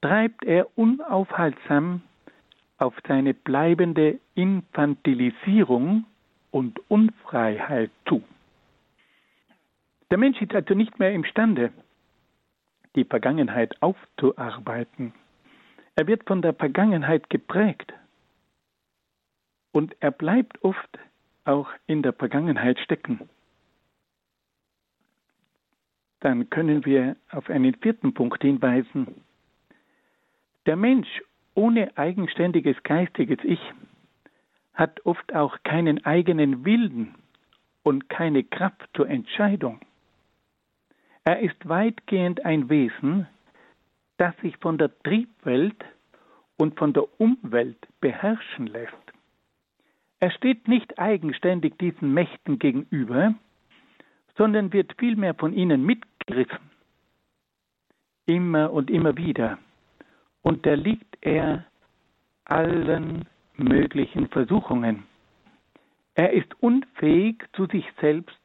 treibt 0.00 0.44
er 0.44 0.66
unaufhaltsam 0.76 2.02
auf 2.78 2.94
seine 3.06 3.34
bleibende 3.34 4.20
Infantilisierung 4.34 6.04
und 6.50 6.80
Unfreiheit 6.88 7.90
zu. 8.06 8.22
Der 10.10 10.18
Mensch 10.18 10.40
ist 10.40 10.54
also 10.54 10.74
nicht 10.74 10.98
mehr 10.98 11.12
imstande, 11.12 11.70
die 12.96 13.04
Vergangenheit 13.04 13.80
aufzuarbeiten. 13.82 15.12
Er 15.98 16.06
wird 16.06 16.28
von 16.28 16.42
der 16.42 16.54
Vergangenheit 16.54 17.28
geprägt 17.28 17.92
und 19.72 19.96
er 19.98 20.12
bleibt 20.12 20.62
oft 20.62 20.96
auch 21.44 21.68
in 21.88 22.02
der 22.02 22.12
Vergangenheit 22.12 22.78
stecken. 22.78 23.28
Dann 26.20 26.48
können 26.50 26.84
wir 26.84 27.16
auf 27.32 27.50
einen 27.50 27.74
vierten 27.74 28.14
Punkt 28.14 28.42
hinweisen. 28.42 29.24
Der 30.66 30.76
Mensch 30.76 31.08
ohne 31.56 31.90
eigenständiges 31.98 32.80
geistiges 32.84 33.40
Ich 33.42 33.60
hat 34.74 35.04
oft 35.04 35.34
auch 35.34 35.58
keinen 35.64 36.04
eigenen 36.04 36.64
Willen 36.64 37.16
und 37.82 38.08
keine 38.08 38.44
Kraft 38.44 38.88
zur 38.94 39.08
Entscheidung. 39.08 39.80
Er 41.24 41.40
ist 41.40 41.68
weitgehend 41.68 42.44
ein 42.44 42.70
Wesen, 42.70 43.26
das 44.18 44.36
sich 44.42 44.56
von 44.58 44.78
der 44.78 44.96
Triebwelt 45.02 45.84
und 46.56 46.78
von 46.78 46.92
der 46.92 47.04
Umwelt 47.20 47.78
beherrschen 48.00 48.66
lässt. 48.66 48.92
Er 50.20 50.30
steht 50.32 50.66
nicht 50.68 50.98
eigenständig 50.98 51.78
diesen 51.78 52.12
Mächten 52.12 52.58
gegenüber, 52.58 53.34
sondern 54.36 54.72
wird 54.72 54.94
vielmehr 54.98 55.34
von 55.34 55.52
ihnen 55.52 55.86
mitgerissen. 55.86 56.70
Immer 58.26 58.72
und 58.72 58.90
immer 58.90 59.16
wieder. 59.16 59.58
Und 60.42 60.66
da 60.66 60.74
liegt 60.74 61.16
er 61.20 61.64
allen 62.44 63.26
möglichen 63.56 64.28
Versuchungen. 64.28 65.04
Er 66.14 66.32
ist 66.32 66.60
unfähig, 66.60 67.44
zu 67.52 67.66
sich 67.66 67.84
selbst 68.00 68.40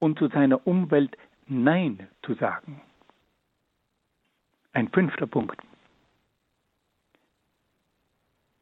und 0.00 0.18
zu 0.18 0.28
seiner 0.28 0.66
Umwelt 0.66 1.16
Nein 1.46 2.08
zu 2.22 2.34
sagen. 2.34 2.80
Ein 4.72 4.88
fünfter 4.88 5.26
Punkt. 5.26 5.60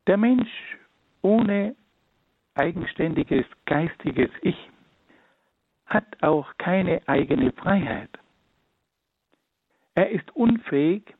Der 0.06 0.16
Mensch 0.16 0.76
ohne 1.22 1.74
eigenständiges 2.54 3.44
geistiges 3.64 4.30
Ich 4.42 4.56
hat 5.86 6.22
auch 6.22 6.56
keine 6.58 7.06
eigene 7.06 7.52
Freiheit. 7.52 8.10
Er 9.94 10.10
ist 10.10 10.34
unfähig, 10.34 11.14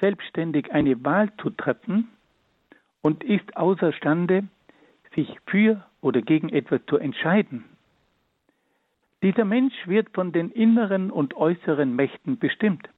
selbstständig 0.00 0.72
eine 0.72 1.02
Wahl 1.04 1.32
zu 1.40 1.50
treffen 1.50 2.08
und 3.02 3.24
ist 3.24 3.56
außerstande, 3.56 4.44
sich 5.14 5.38
für 5.46 5.84
oder 6.00 6.22
gegen 6.22 6.50
etwas 6.50 6.80
zu 6.86 6.98
entscheiden. 6.98 7.64
Dieser 9.22 9.44
Mensch 9.44 9.74
wird 9.86 10.10
von 10.14 10.32
den 10.32 10.50
inneren 10.50 11.10
und 11.10 11.34
äußeren 11.34 11.96
Mächten 11.96 12.38
bestimmt 12.38 12.88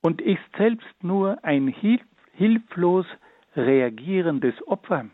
und 0.00 0.20
ist 0.20 0.40
selbst 0.56 1.02
nur 1.02 1.42
ein 1.44 1.68
hilflos 1.68 3.06
reagierendes 3.56 4.54
Opfer. 4.66 5.06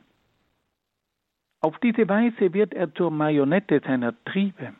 Auf 1.61 1.79
diese 1.79 2.09
Weise 2.09 2.53
wird 2.53 2.75
er 2.75 2.95
zur 2.95 3.11
Marionette 3.11 3.81
seiner 3.81 4.15
Triebe 4.25 4.75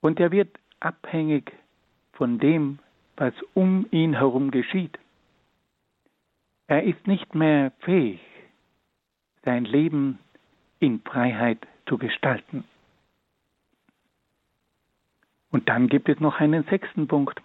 und 0.00 0.20
er 0.20 0.30
wird 0.30 0.56
abhängig 0.80 1.52
von 2.12 2.38
dem, 2.38 2.78
was 3.16 3.34
um 3.54 3.86
ihn 3.90 4.14
herum 4.14 4.50
geschieht. 4.50 4.96
Er 6.68 6.84
ist 6.84 7.06
nicht 7.06 7.34
mehr 7.34 7.72
fähig, 7.80 8.20
sein 9.44 9.64
Leben 9.64 10.18
in 10.78 11.00
Freiheit 11.00 11.66
zu 11.86 11.98
gestalten. 11.98 12.64
Und 15.50 15.68
dann 15.68 15.88
gibt 15.88 16.08
es 16.08 16.20
noch 16.20 16.38
einen 16.40 16.64
sechsten 16.64 17.08
Punkt. 17.08 17.40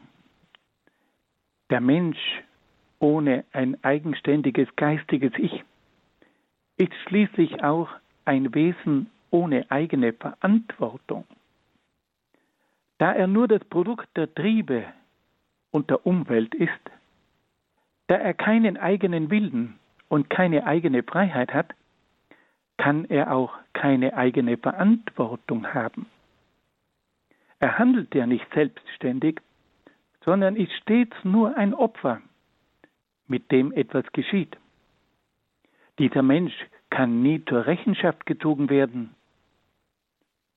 Der 1.73 1.81
Mensch 1.81 2.43
ohne 2.99 3.45
ein 3.51 3.83
eigenständiges 3.83 4.67
geistiges 4.75 5.31
Ich 5.37 5.63
ist 6.77 6.93
schließlich 7.07 7.63
auch 7.63 7.89
ein 8.25 8.53
Wesen 8.53 9.09
ohne 9.31 9.65
eigene 9.71 10.13
Verantwortung. 10.13 11.25
Da 12.99 13.13
er 13.13 13.25
nur 13.25 13.47
das 13.47 13.63
Produkt 13.65 14.07
der 14.15 14.31
Triebe 14.35 14.85
und 15.71 15.89
der 15.89 16.05
Umwelt 16.05 16.53
ist, 16.53 16.91
da 18.05 18.17
er 18.17 18.35
keinen 18.35 18.77
eigenen 18.77 19.31
Willen 19.31 19.79
und 20.09 20.29
keine 20.29 20.67
eigene 20.67 21.01
Freiheit 21.01 21.55
hat, 21.55 21.73
kann 22.77 23.05
er 23.05 23.33
auch 23.33 23.51
keine 23.73 24.13
eigene 24.13 24.57
Verantwortung 24.57 25.73
haben. 25.73 26.05
Er 27.57 27.79
handelt 27.79 28.13
ja 28.13 28.27
nicht 28.27 28.45
selbstständig, 28.53 29.41
sondern 30.25 30.55
ist 30.55 30.73
stets 30.73 31.15
nur 31.23 31.55
ein 31.57 31.73
Opfer, 31.73 32.21
mit 33.27 33.51
dem 33.51 33.71
etwas 33.71 34.05
geschieht. 34.13 34.57
Dieser 35.99 36.23
Mensch 36.23 36.53
kann 36.89 37.21
nie 37.21 37.43
zur 37.45 37.65
Rechenschaft 37.65 38.25
gezogen 38.25 38.69
werden 38.69 39.15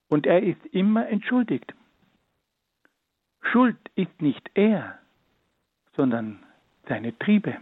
und 0.08 0.26
er 0.26 0.42
ist 0.42 0.64
immer 0.66 1.08
entschuldigt. 1.08 1.74
Schuld 3.42 3.78
ist 3.94 4.20
nicht 4.20 4.50
er, 4.54 4.98
sondern 5.94 6.42
seine 6.88 7.16
Triebe. 7.18 7.56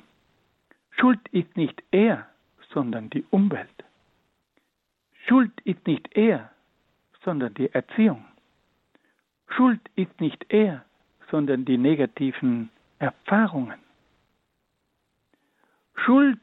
Schuld 0.91 1.21
ist 1.29 1.57
nicht 1.57 1.83
er, 1.91 2.29
sondern 2.73 3.11
die 3.11 3.25
Umwelt. 3.31 3.85
Schuld 5.27 5.53
ist 5.63 5.87
nicht 5.87 6.17
er, 6.17 6.51
sondern 7.23 7.55
die 7.55 7.73
Erziehung. 7.73 8.25
Schuld 9.49 9.81
ist 9.95 10.21
nicht 10.21 10.53
er, 10.53 10.85
sondern 11.35 11.65
die 11.65 11.79
negativen 11.79 12.71
Erfahrungen. 13.01 13.81
Schuld 15.97 16.39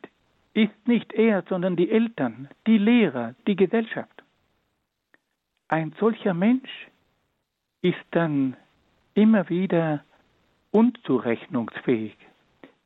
ist 0.54 0.86
nicht 0.86 1.14
er, 1.14 1.44
sondern 1.48 1.78
die 1.78 1.90
Eltern, 1.90 2.50
die 2.68 2.78
Lehrer, 2.78 3.34
die 3.48 3.56
Gesellschaft. 3.56 4.22
Ein 5.70 5.94
solcher 5.98 6.34
Mensch 6.34 6.90
ist 7.82 8.04
dann 8.12 8.58
immer 9.14 9.48
wieder 9.48 10.04
unzurechnungsfähig, 10.72 12.18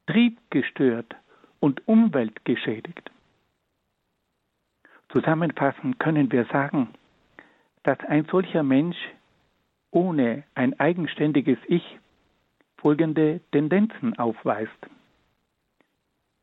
triebgestört 0.05 1.15
und 1.59 1.87
umweltgeschädigt. 1.87 3.09
Zusammenfassend 5.09 5.99
können 5.99 6.31
wir 6.31 6.45
sagen, 6.51 6.89
dass 7.81 7.97
ein 8.01 8.25
solcher 8.25 8.61
Mensch 8.61 8.97
ohne 9.95 10.43
ein 10.55 10.77
eigenständiges 10.77 11.57
Ich 11.67 11.97
folgende 12.77 13.39
Tendenzen 13.53 14.19
aufweist. 14.19 14.69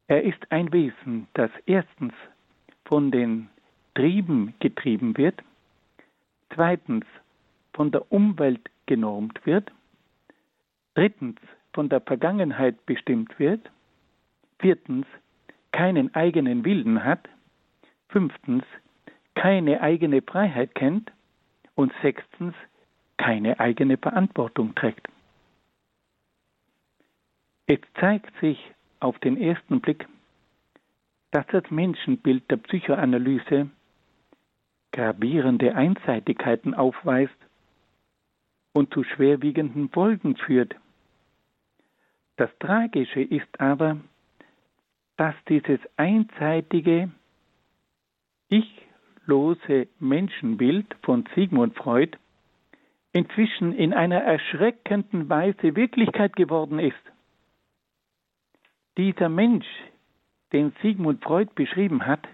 Er 0.09 0.23
ist 0.23 0.51
ein 0.51 0.73
Wesen, 0.73 1.29
das 1.35 1.51
erstens 1.67 2.15
von 2.87 3.11
den 3.11 3.51
Trieben 3.95 4.55
getrieben 4.59 5.19
wird, 5.19 5.43
zweitens 6.55 7.05
von 7.75 7.91
der 7.91 8.11
Umwelt 8.11 8.71
genormt 8.87 9.45
wird, 9.45 9.71
drittens 10.95 11.39
von 11.75 11.91
der 11.91 12.01
Vergangenheit 12.01 12.87
bestimmt 12.87 13.39
wird, 13.39 13.71
viertens 14.61 15.07
keinen 15.73 16.15
eigenen 16.15 16.65
Willen 16.65 17.05
hat, 17.05 17.29
fünftens 18.09 18.65
keine 19.35 19.83
eigene 19.83 20.23
Freiheit 20.23 20.75
kennt 20.75 21.13
und 21.75 21.93
sechstens 22.01 22.55
keine 23.23 23.61
eigene 23.61 23.99
Verantwortung 23.99 24.75
trägt. 24.75 25.09
Es 27.67 27.79
zeigt 28.01 28.33
sich 28.41 28.59
auf 28.99 29.17
den 29.21 29.41
ersten 29.41 29.81
Blick, 29.81 30.09
dass 31.31 31.47
das 31.53 31.71
Menschenbild 31.71 32.51
der 32.51 32.57
Psychoanalyse 32.57 33.71
gravierende 34.91 35.77
Einseitigkeiten 35.77 36.75
aufweist 36.75 37.33
und 38.73 38.93
zu 38.93 39.05
schwerwiegenden 39.05 39.89
Folgen 39.91 40.37
führt. 40.37 40.75
Das 42.37 42.51
Tragische 42.59 43.23
ist 43.23 43.61
aber, 43.61 43.99
dass 45.17 45.37
dieses 45.49 45.79
einseitige, 45.97 47.13
ichlose 48.51 49.87
Menschenbild 50.01 50.97
von 51.03 51.25
Sigmund 51.37 51.77
Freud 51.77 52.19
inzwischen 53.13 53.73
in 53.73 53.93
einer 53.93 54.23
erschreckenden 54.23 55.29
Weise 55.29 55.77
Wirklichkeit 55.77 56.35
geworden 56.35 56.79
ist. 56.79 56.97
Dieser 58.97 59.29
Mensch, 59.29 59.67
den 60.53 60.73
Sigmund 60.83 61.23
Freud 61.23 61.51
beschrieben 61.55 62.07
hat, 62.07 62.27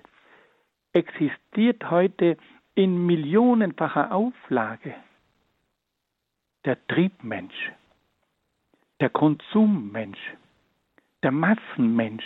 existiert 0.93 1.91
heute 1.91 2.37
in 2.75 3.07
millionenfacher 3.07 4.13
Auflage. 4.13 4.95
Der 6.65 6.85
Triebmensch, 6.87 7.73
der 9.01 9.11
Konsummensch, 9.11 10.19
der 11.23 11.33
Massenmensch, 11.33 12.25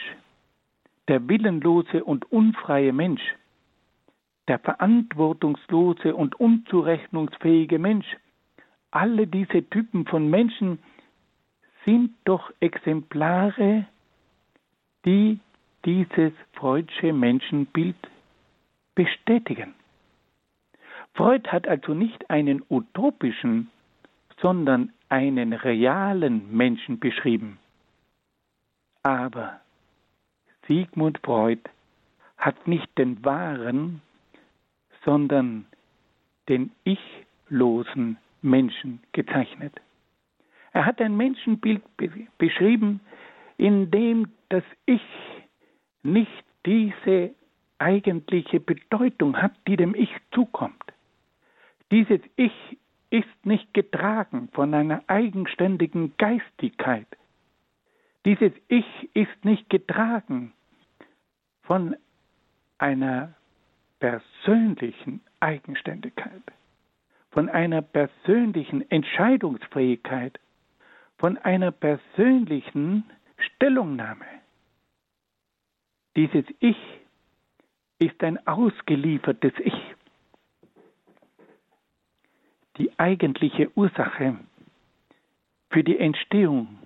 der 1.09 1.27
willenlose 1.29 2.05
und 2.05 2.31
unfreie 2.31 2.93
Mensch, 2.93 3.23
der 4.49 4.59
verantwortungslose 4.59 6.15
und 6.15 6.39
unzurechnungsfähige 6.39 7.79
Mensch– 7.79 8.07
alle 8.93 9.27
diese 9.27 9.69
Typen 9.69 10.07
von 10.07 10.31
Menschen 10.31 10.79
sind 11.85 12.15
doch 12.25 12.53
Exemplare, 12.61 13.87
die 15.05 15.41
dieses 15.85 16.33
Freudsche 16.53 17.13
Menschenbild 17.13 17.97
bestätigen. 18.95 19.75
Freud 21.15 21.49
hat 21.49 21.67
also 21.67 21.95
nicht 21.95 22.31
einen 22.31 22.63
utopischen, 22.71 23.71
sondern 24.41 24.93
einen 25.09 25.53
realen 25.53 26.55
Menschen 26.57 27.01
beschrieben. 27.01 27.59
Aber 29.03 29.61
Sigmund 30.67 31.19
Freud 31.25 31.61
hat 32.39 32.67
nicht 32.69 32.87
den 32.97 33.25
wahren, 33.25 34.01
sondern 35.05 35.67
den 36.49 36.71
ichlosen 36.85 38.17
Menschen 38.43 39.01
gezeichnet. 39.13 39.75
Er 40.73 40.87
hat 40.87 41.01
ein 41.01 41.17
Menschenbild 41.17 41.83
be 41.97 42.11
beschrieben, 42.39 43.01
in 43.57 43.91
dem 43.91 44.29
das 44.49 44.65
Ich 44.87 45.03
nicht 46.03 46.45
diese 46.67 47.35
eigentliche 47.79 48.61
Bedeutung 48.61 49.41
hat, 49.41 49.53
die 49.67 49.77
dem 49.77 49.95
Ich 49.95 50.11
zukommt. 50.33 50.93
Dieses 51.91 52.21
Ich 52.37 52.79
ist 53.11 53.47
nicht 53.47 53.75
getragen 53.75 54.49
von 54.53 54.73
einer 54.73 55.03
eigenständigen 55.07 56.15
Geistigkeit. 56.17 57.07
Dieses 58.25 58.53
Ich 58.69 58.87
ist 59.15 59.45
nicht 59.45 59.69
getragen 59.69 60.53
von 61.63 61.97
einer 62.79 63.35
persönlichen 64.01 65.21
Eigenständigkeit, 65.41 66.43
von 67.33 67.49
einer 67.49 67.83
persönlichen 67.83 68.89
Entscheidungsfähigkeit, 68.91 70.39
von 71.17 71.39
einer 71.39 71.73
persönlichen 71.73 73.05
Stellungnahme. 73.39 74.27
Dieses 76.15 76.45
Ich 76.61 76.77
ist 77.99 78.23
ein 78.23 78.47
ausgeliefertes 78.47 79.55
Ich. 79.65 79.75
Die 82.77 82.99
eigentliche 82.99 83.71
Ursache 83.77 84.37
für 85.71 85.83
die 85.83 85.99
Entstehung 85.99 86.79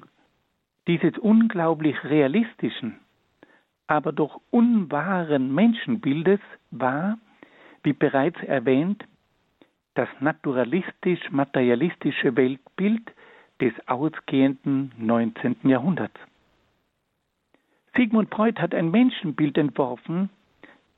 dieses 0.86 1.18
unglaublich 1.18 1.96
realistischen, 2.04 3.00
aber 3.88 4.12
doch 4.12 4.40
unwahren 4.50 5.52
Menschenbildes 5.52 6.40
war, 6.70 7.18
wie 7.82 7.92
bereits 7.92 8.40
erwähnt, 8.44 9.04
das 9.96 10.08
naturalistisch-materialistische 10.20 12.36
Weltbild 12.36 13.02
des 13.60 13.72
ausgehenden 13.86 14.92
19. 14.98 15.56
Jahrhunderts. 15.64 16.20
Sigmund 17.96 18.32
Freud 18.32 18.60
hat 18.60 18.74
ein 18.74 18.90
Menschenbild 18.90 19.56
entworfen, 19.56 20.28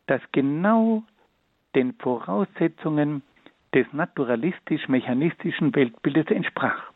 das 0.06 0.20
genau 0.32 1.04
den 1.76 1.92
Voraussetzungen 1.94 3.22
des 3.72 3.86
naturalistisch-mechanistischen 3.92 5.72
Weltbildes 5.76 6.26
entsprach. 6.28 6.90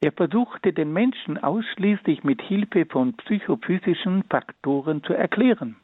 Er 0.00 0.12
versuchte 0.12 0.72
den 0.72 0.92
Menschen 0.92 1.42
ausschließlich 1.42 2.22
mit 2.22 2.40
Hilfe 2.42 2.86
von 2.86 3.14
psychophysischen 3.14 4.22
Faktoren 4.24 5.02
zu 5.02 5.14
erklären. 5.14 5.74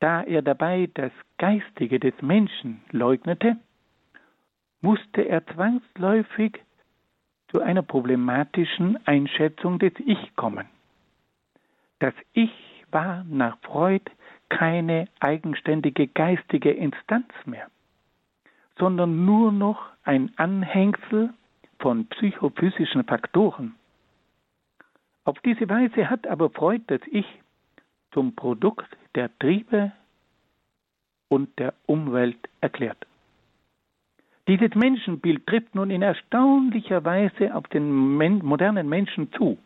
Da 0.00 0.22
er 0.22 0.42
dabei 0.42 0.88
das 0.94 1.12
Geistige 1.38 1.98
des 1.98 2.14
Menschen 2.20 2.82
leugnete, 2.90 3.56
musste 4.80 5.22
er 5.22 5.46
zwangsläufig 5.46 6.62
zu 7.48 7.60
einer 7.60 7.82
problematischen 7.82 8.98
Einschätzung 9.06 9.78
des 9.78 9.92
Ich 10.04 10.36
kommen. 10.36 10.66
Das 12.00 12.14
Ich 12.32 12.52
war 12.90 13.24
nach 13.24 13.58
Freud 13.62 14.04
keine 14.48 15.08
eigenständige 15.20 16.06
geistige 16.06 16.70
Instanz 16.70 17.32
mehr, 17.46 17.68
sondern 18.78 19.24
nur 19.24 19.52
noch 19.52 19.80
ein 20.02 20.32
Anhängsel 20.36 21.32
von 21.78 22.06
psychophysischen 22.06 23.04
Faktoren. 23.04 23.74
Auf 25.24 25.38
diese 25.40 25.68
Weise 25.68 26.10
hat 26.10 26.26
aber 26.26 26.50
Freud 26.50 26.82
das 26.88 27.00
Ich 27.10 27.26
zum 28.12 28.34
Produkt 28.34 28.88
der 29.14 29.30
Triebe 29.38 29.92
und 31.28 31.58
der 31.58 31.74
Umwelt 31.86 32.38
erklärt. 32.60 33.06
Dieses 34.46 34.74
Menschenbild 34.74 35.46
trifft 35.46 35.74
nun 35.74 35.90
in 35.90 36.02
erstaunlicher 36.02 37.04
Weise 37.04 37.54
auf 37.54 37.66
den 37.68 37.90
modernen 37.90 38.88
Menschen 38.88 39.32
zu, 39.32 39.58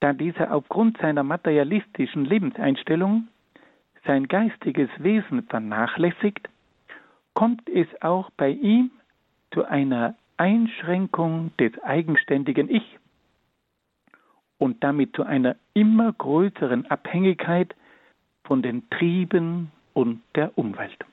da 0.00 0.12
dieser 0.12 0.52
aufgrund 0.52 0.98
seiner 0.98 1.22
materialistischen 1.22 2.24
Lebenseinstellung 2.24 3.28
sein 4.04 4.26
geistiges 4.26 4.90
Wesen 4.98 5.44
vernachlässigt, 5.44 6.48
kommt 7.34 7.68
es 7.68 7.86
auch 8.02 8.30
bei 8.36 8.50
ihm 8.50 8.90
zu 9.52 9.64
einer 9.64 10.16
Einschränkung 10.36 11.52
des 11.58 11.80
eigenständigen 11.84 12.68
Ich 12.68 12.98
und 14.58 14.82
damit 14.82 15.14
zu 15.14 15.22
einer 15.22 15.54
immer 15.72 16.12
größeren 16.12 16.86
Abhängigkeit 16.86 17.74
von 18.44 18.62
den 18.62 18.88
Trieben 18.90 19.70
und 19.94 20.22
der 20.34 20.56
Umwelt. 20.56 21.04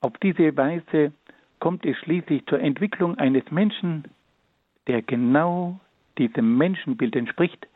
Auf 0.00 0.16
diese 0.18 0.56
Weise 0.56 1.12
kommt 1.58 1.84
es 1.84 1.96
schließlich 1.98 2.46
zur 2.46 2.60
Entwicklung 2.60 3.18
eines 3.18 3.50
Menschen, 3.50 4.04
der 4.86 5.02
genau 5.02 5.80
diesem 6.18 6.56
Menschenbild 6.56 7.16
entspricht, 7.16 7.66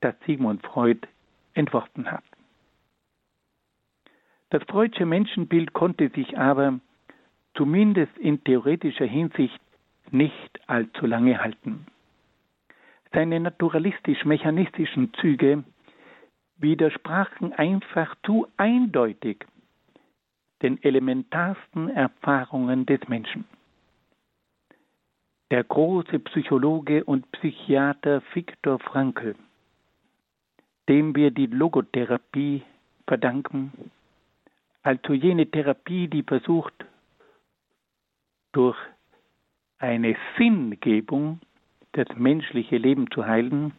das 0.00 0.14
Sigmund 0.26 0.62
Freud 0.62 1.00
entworfen 1.54 2.10
hat. 2.10 2.24
Das 4.50 4.62
Freudsche 4.64 5.06
Menschenbild 5.06 5.72
konnte 5.72 6.10
sich 6.10 6.38
aber 6.38 6.78
zumindest 7.54 8.16
in 8.18 8.42
theoretischer 8.44 9.06
Hinsicht 9.06 9.60
nicht 10.10 10.60
allzu 10.68 11.06
lange 11.06 11.40
halten. 11.40 11.86
Seine 13.12 13.40
naturalistisch-mechanistischen 13.40 15.12
Züge 15.14 15.64
widersprachen 16.56 17.52
einfach 17.52 18.14
zu 18.24 18.46
eindeutig 18.56 19.44
den 20.62 20.82
elementarsten 20.82 21.90
Erfahrungen 21.90 22.86
des 22.86 23.06
Menschen. 23.08 23.44
Der 25.50 25.62
große 25.62 26.18
Psychologe 26.20 27.04
und 27.04 27.30
Psychiater 27.32 28.22
Viktor 28.32 28.78
Frankl, 28.78 29.34
dem 30.88 31.14
wir 31.14 31.30
die 31.30 31.46
Logotherapie 31.46 32.62
verdanken, 33.06 33.72
also 34.82 35.12
jene 35.12 35.46
Therapie, 35.46 36.08
die 36.08 36.22
versucht, 36.22 36.74
durch 38.52 38.76
eine 39.78 40.16
Sinngebung 40.38 41.40
das 41.92 42.06
menschliche 42.16 42.76
Leben 42.76 43.10
zu 43.10 43.26
heilen, 43.26 43.72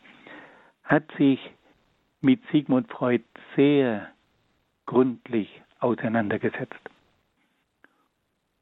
hat 0.84 1.04
sich 1.18 1.40
mit 2.26 2.42
Sigmund 2.52 2.92
Freud 2.92 3.24
sehr 3.56 4.10
gründlich 4.88 5.62
auseinandergesetzt. 5.80 6.74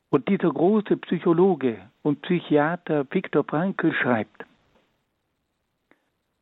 Und 0.10 0.28
dieser 0.28 0.52
große 0.52 0.98
Psychologe 0.98 1.80
und 2.04 2.22
Psychiater 2.24 3.08
Viktor 3.10 3.46
Frankl 3.46 3.94
schreibt, 3.94 4.46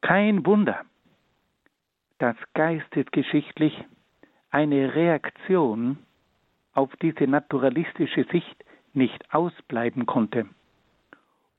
kein 0.01 0.45
Wunder, 0.47 0.81
dass 2.17 2.35
geistesgeschichtlich 2.55 3.85
eine 4.49 4.95
Reaktion 4.95 5.99
auf 6.73 6.89
diese 7.03 7.27
naturalistische 7.27 8.25
Sicht 8.31 8.65
nicht 8.93 9.31
ausbleiben 9.31 10.07
konnte 10.07 10.47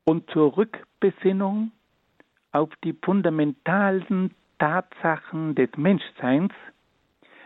und 0.05 0.29
zur 0.31 0.57
Rückbesinnung 0.57 1.71
auf 2.51 2.71
die 2.83 2.93
fundamentalen 2.93 4.35
Tatsachen 4.63 5.57
des 5.57 5.77
Menschseins 5.77 6.53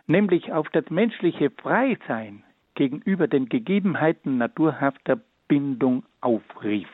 nämlich 0.07 0.52
auf 0.52 0.68
das 0.68 0.90
menschliche 0.90 1.48
Freisein 1.48 2.44
gegenüber 2.74 3.26
den 3.26 3.48
Gegebenheiten 3.48 4.37
naturhafter 4.37 5.18
Bindung 5.48 6.05
aufrief. 6.20 6.90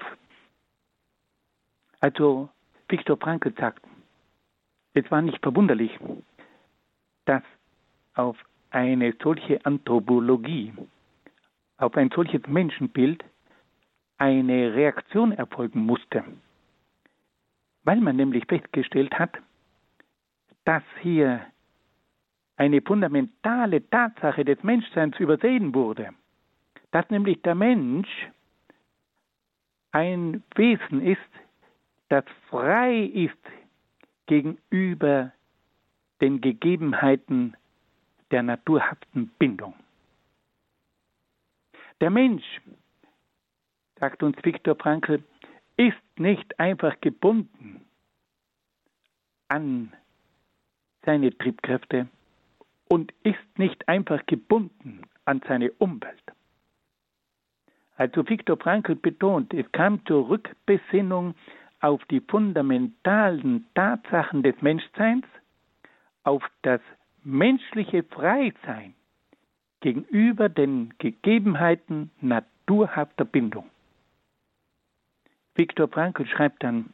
Also 1.99 2.49
Viktor 2.89 3.17
Frankl 3.17 3.53
sagt, 3.59 3.85
es 4.95 5.11
war 5.11 5.23
nicht 5.23 5.43
verwunderlich, 5.43 5.91
dass 7.25 7.43
auf 8.15 8.37
eine 8.71 9.17
solche 9.21 9.67
Anthropologie, 9.67 10.73
auf 11.79 11.97
ein 11.97 12.13
solches 12.15 12.47
Menschenbild 12.47 13.25
eine 14.19 14.73
Reaktion 14.73 15.33
erfolgen 15.33 15.81
musste, 15.81 16.23
weil 17.83 18.01
man 18.01 18.15
nämlich 18.15 18.45
festgestellt 18.47 19.19
hat, 19.19 19.37
dass 20.65 20.83
hier 21.01 21.45
eine 22.57 22.81
fundamentale 22.83 23.89
Tatsache 23.91 24.45
des 24.45 24.63
Menschseins 24.63 25.19
übersehen 25.19 25.75
wurde, 25.75 26.11
dass 26.91 27.09
nämlich 27.11 27.41
der 27.43 27.55
Mensch 27.55 28.09
ein 29.91 30.43
Wesen 30.55 31.03
ist, 31.03 31.21
das 32.09 32.25
frei 32.49 33.05
ist 33.05 33.37
gegenüber 34.27 35.33
den 36.21 36.41
Gegebenheiten 36.41 37.57
der 38.31 38.43
naturhaften 38.43 39.29
Bindung. 39.39 39.75
Der 42.01 42.11
Mensch, 42.11 42.61
sagt 43.99 44.23
uns 44.23 44.37
Viktor 44.43 44.77
Frankl, 44.77 45.23
ist 45.77 46.19
nicht 46.19 46.59
einfach 46.59 47.01
gebunden 47.01 47.85
an 49.49 49.93
seine 51.05 51.37
Triebkräfte 51.37 52.09
und 52.89 53.13
ist 53.23 53.59
nicht 53.59 53.89
einfach 53.89 54.25
gebunden 54.27 55.03
an 55.25 55.41
seine 55.47 55.71
Umwelt. 55.73 56.23
Also 57.97 58.29
Viktor 58.29 58.57
Frankl 58.57 58.97
betont, 58.97 59.55
es 59.55 59.71
kam 59.73 60.05
zur 60.07 60.29
Rückbesinnung 60.29 61.35
auf 61.81 62.05
die 62.07 62.21
fundamentalen 62.21 63.67
Tatsachen 63.75 64.43
des 64.43 64.61
Menschseins, 64.63 65.27
auf 66.25 66.43
das 66.63 66.81
menschliche 67.25 68.03
Freisein 68.05 68.95
gegenüber 69.81 70.49
den 70.49 70.95
Gegebenheiten 70.99 72.11
naturhafter 72.21 73.25
Bindung. 73.25 73.69
Viktor 75.55 75.89
Frankl 75.89 76.27
schreibt 76.27 76.63
dann, 76.63 76.91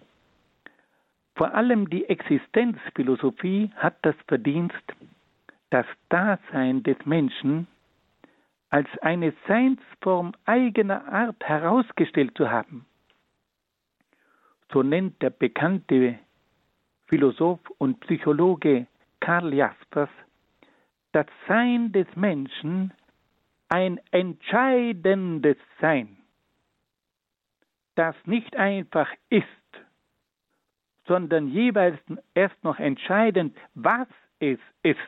vor 1.38 1.54
allem 1.54 1.88
die 1.88 2.04
Existenzphilosophie 2.08 3.70
hat 3.76 3.96
das 4.02 4.16
Verdienst, 4.26 4.74
das 5.70 5.86
Dasein 6.08 6.82
des 6.82 6.96
Menschen 7.06 7.68
als 8.70 8.88
eine 9.02 9.32
Seinsform 9.46 10.32
eigener 10.46 11.06
Art 11.10 11.42
herausgestellt 11.44 12.32
zu 12.36 12.50
haben. 12.50 12.86
So 14.72 14.82
nennt 14.82 15.22
der 15.22 15.30
bekannte 15.30 16.18
Philosoph 17.06 17.60
und 17.78 18.00
Psychologe 18.00 18.88
Karl 19.20 19.54
Jaspers 19.54 20.10
das 21.12 21.26
Sein 21.46 21.92
des 21.92 22.08
Menschen 22.16 22.92
ein 23.68 24.00
entscheidendes 24.10 25.56
Sein, 25.80 26.16
das 27.94 28.16
nicht 28.26 28.56
einfach 28.56 29.08
ist, 29.30 29.46
sondern 31.08 31.48
jeweils 31.48 31.98
erst 32.34 32.62
noch 32.62 32.78
entscheidend, 32.78 33.56
was 33.74 34.06
es 34.38 34.58
ist. 34.82 34.98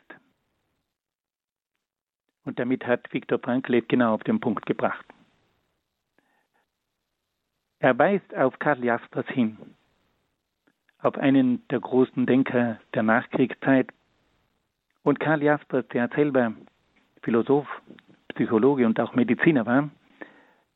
Und 2.44 2.58
damit 2.58 2.86
hat 2.86 3.12
Viktor 3.12 3.38
Frankl 3.38 3.82
genau 3.82 4.14
auf 4.14 4.24
den 4.24 4.40
Punkt 4.40 4.66
gebracht. 4.66 5.04
Er 7.78 7.96
weist 7.98 8.34
auf 8.34 8.58
Karl 8.58 8.84
Jaspers 8.84 9.26
hin, 9.28 9.56
auf 11.00 11.16
einen 11.16 11.66
der 11.68 11.80
großen 11.80 12.26
Denker 12.26 12.80
der 12.94 13.02
Nachkriegszeit. 13.02 13.88
Und 15.02 15.20
Karl 15.20 15.42
Jaspers, 15.42 15.86
der 15.88 16.08
selber 16.08 16.52
Philosoph, 17.22 17.68
Psychologe 18.34 18.86
und 18.86 18.98
auch 19.00 19.14
Mediziner 19.14 19.64
war, 19.66 19.90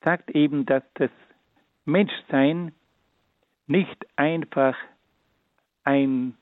sagt 0.03 0.31
eben, 0.31 0.67
dass 0.67 0.83
das 0.95 1.11
Menschsein 1.85 2.73
nicht 3.67 4.07
einfach 4.17 4.77
ein 5.85 6.37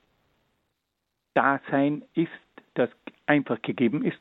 Dasein 1.35 2.05
ist, 2.15 2.31
das 2.75 2.91
einfach 3.27 3.61
gegeben 3.63 4.05
ist, 4.05 4.21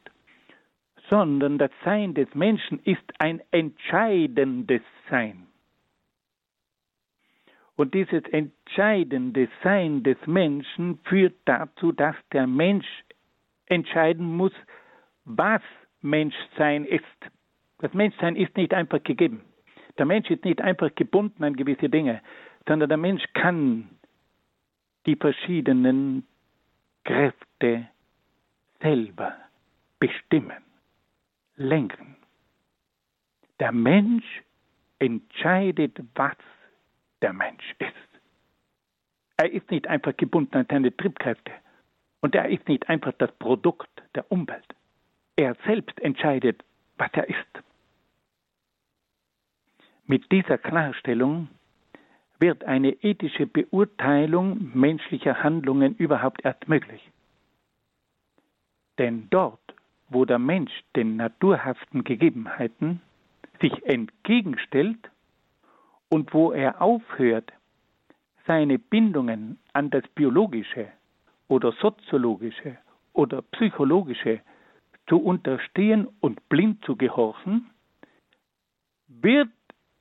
sondern 1.10 1.58
das 1.58 1.72
Sein 1.84 2.14
des 2.14 2.34
Menschen 2.34 2.80
ist 2.84 3.04
ein 3.20 3.42
entscheidendes 3.52 4.82
Sein. 5.10 5.48
Und 7.76 7.94
dieses 7.94 8.24
entscheidende 8.26 9.50
Sein 9.64 10.04
des 10.04 10.18
Menschen 10.26 11.00
führt 11.04 11.36
dazu, 11.46 11.92
dass 11.92 12.16
der 12.32 12.46
Mensch 12.46 12.88
entscheiden 13.66 14.26
muss, 14.26 14.54
was 15.26 15.62
Menschsein 16.02 16.86
ist. 16.86 17.04
Das 17.80 17.94
Menschsein 17.94 18.36
ist 18.36 18.56
nicht 18.56 18.74
einfach 18.74 19.02
gegeben. 19.04 19.42
Der 19.98 20.06
Mensch 20.06 20.30
ist 20.30 20.46
nicht 20.46 20.62
einfach 20.62 20.94
gebunden 20.96 21.44
an 21.44 21.56
gewisse 21.56 21.90
Dinge, 21.90 22.22
sondern 22.68 22.90
der 22.90 22.98
Mensch 22.98 23.24
kann 23.34 23.90
die 25.06 25.16
verschiedenen 25.16 26.28
Kräfte 27.04 27.88
selber 28.82 29.36
bestimmen 30.00 30.64
lenken. 31.56 32.16
Der 33.60 33.72
Mensch 33.72 34.42
entscheidet, 35.00 36.00
was 36.16 36.38
der 37.22 37.34
Mensch 37.34 37.76
ist. 37.80 37.94
Er 39.38 39.52
ist 39.52 39.70
nicht 39.72 39.88
einfach 39.88 40.16
gebunden 40.18 40.58
an 40.58 40.68
seine 40.70 40.96
Triebkräfte 40.96 41.52
und 42.22 42.36
er 42.36 42.50
ist 42.50 42.68
nicht 42.68 42.88
einfach 42.90 43.14
das 43.18 43.32
Produkt 43.34 43.90
der 44.16 44.32
Umwelt. 44.32 44.76
Er 45.36 45.56
selbst 45.66 46.00
entscheidet, 46.00 46.64
was 46.98 47.10
er 47.14 47.28
ist. 47.30 47.64
Mit 50.06 50.32
dieser 50.32 50.58
Klarstellung 50.58 51.48
wird 52.42 52.64
eine 52.66 52.92
ethische 53.04 53.46
Beurteilung 53.46 54.72
menschlicher 54.74 55.44
Handlungen 55.44 55.96
überhaupt 55.96 56.44
erst 56.44 56.68
möglich. 56.68 57.02
Denn 58.98 59.28
dort, 59.30 59.60
wo 60.10 60.26
der 60.26 60.40
Mensch 60.40 60.72
den 60.96 61.16
naturhaften 61.16 62.04
Gegebenheiten 62.04 63.02
sich 63.62 63.86
entgegenstellt 63.86 65.12
und 66.10 66.34
wo 66.34 66.52
er 66.52 66.82
aufhört, 66.82 67.54
seine 68.48 68.80
Bindungen 68.80 69.60
an 69.74 69.92
das 69.92 70.04
biologische 70.16 70.88
oder 71.48 71.72
soziologische 71.74 72.78
oder 73.14 73.44
psychologische 73.44 74.42
zu 75.08 75.18
unterstehen 75.18 76.08
und 76.22 76.50
blind 76.50 76.84
zu 76.86 76.96
gehorchen, 76.96 77.70
wird 79.08 79.50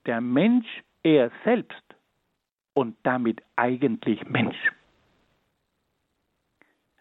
der 0.06 0.22
Mensch 0.22 0.82
er 1.02 1.30
selbst 1.44 1.89
und 2.74 2.96
damit 3.02 3.42
eigentlich 3.56 4.24
Mensch. 4.28 4.72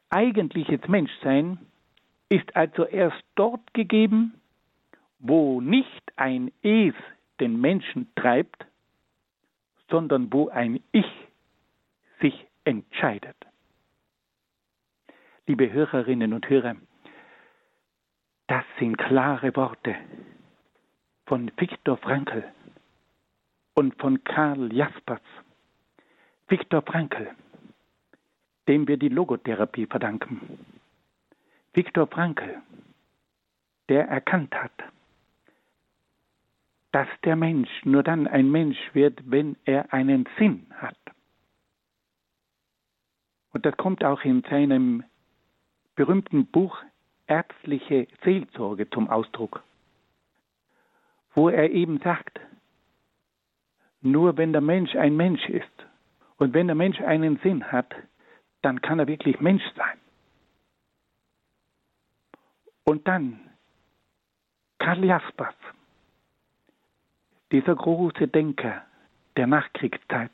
Eigentliches 0.10 0.88
Menschsein 0.88 1.60
ist 2.30 2.56
also 2.56 2.86
erst 2.86 3.24
dort 3.36 3.74
gegeben, 3.74 4.40
wo 5.20 5.62
nicht 5.62 6.04
ein 6.16 6.52
Es 6.62 6.96
den 7.40 7.60
Menschen 7.60 8.08
treibt, 8.16 8.66
sondern 9.90 10.32
wo 10.32 10.50
ein 10.50 10.82
Ich 10.92 11.06
sich 12.22 12.48
entscheidet. 12.64 13.36
Liebe 15.48 15.72
Hörerinnen 15.72 16.34
und 16.34 16.48
Hörer, 16.50 16.76
das 18.48 18.64
sind 18.78 18.98
klare 18.98 19.56
Worte 19.56 19.96
von 21.26 21.52
Viktor 21.58 21.98
Frankl 21.98 22.44
und 23.76 23.96
von 24.00 24.24
Karl 24.24 24.74
Jaspers. 24.74 25.22
Viktor 26.50 26.82
Frankl, 26.82 27.30
dem 28.68 28.88
wir 28.88 28.98
die 28.98 29.10
Logotherapie 29.10 29.86
verdanken. 29.86 30.58
Viktor 31.74 32.08
Frankl, 32.08 32.60
der 33.88 34.08
erkannt 34.08 34.56
hat, 34.56 34.72
dass 36.92 37.08
der 37.24 37.36
Mensch 37.36 37.70
nur 37.86 38.02
dann 38.02 38.26
ein 38.26 38.50
Mensch 38.50 38.80
wird, 38.94 39.22
wenn 39.30 39.58
er 39.66 39.94
einen 39.94 40.28
Sinn 40.40 40.66
hat. 40.74 40.98
Und 43.52 43.68
das 43.68 43.78
kommt 43.78 44.04
auch 44.04 44.24
in 44.24 44.42
seinem 44.50 45.04
berühmten 45.96 46.48
Buch 46.48 46.78
Ärztliche 47.28 48.08
Seelsorge 48.24 48.90
zum 48.90 49.08
Ausdruck, 49.08 49.62
wo 51.36 51.50
er 51.50 51.70
eben 51.70 52.00
sagt, 52.00 52.40
nur 54.02 54.36
wenn 54.38 54.52
der 54.52 54.62
Mensch 54.62 54.96
ein 54.96 55.16
Mensch 55.16 55.48
ist 55.48 55.89
und 56.40 56.54
wenn 56.54 56.68
der 56.68 56.76
Mensch 56.76 57.00
einen 57.02 57.38
Sinn 57.44 57.72
hat, 57.72 57.94
dann 58.62 58.82
kann 58.82 59.00
er 59.00 59.08
wirklich 59.08 59.40
Mensch 59.40 59.64
sein. 59.76 60.00
Und 62.86 63.08
dann 63.08 63.40
Karl 64.80 65.04
Jaspers, 65.04 65.56
dieser 67.52 67.76
große 67.76 68.28
Denker 68.30 68.84
der 69.36 69.48
Nachkriegszeit, 69.48 70.32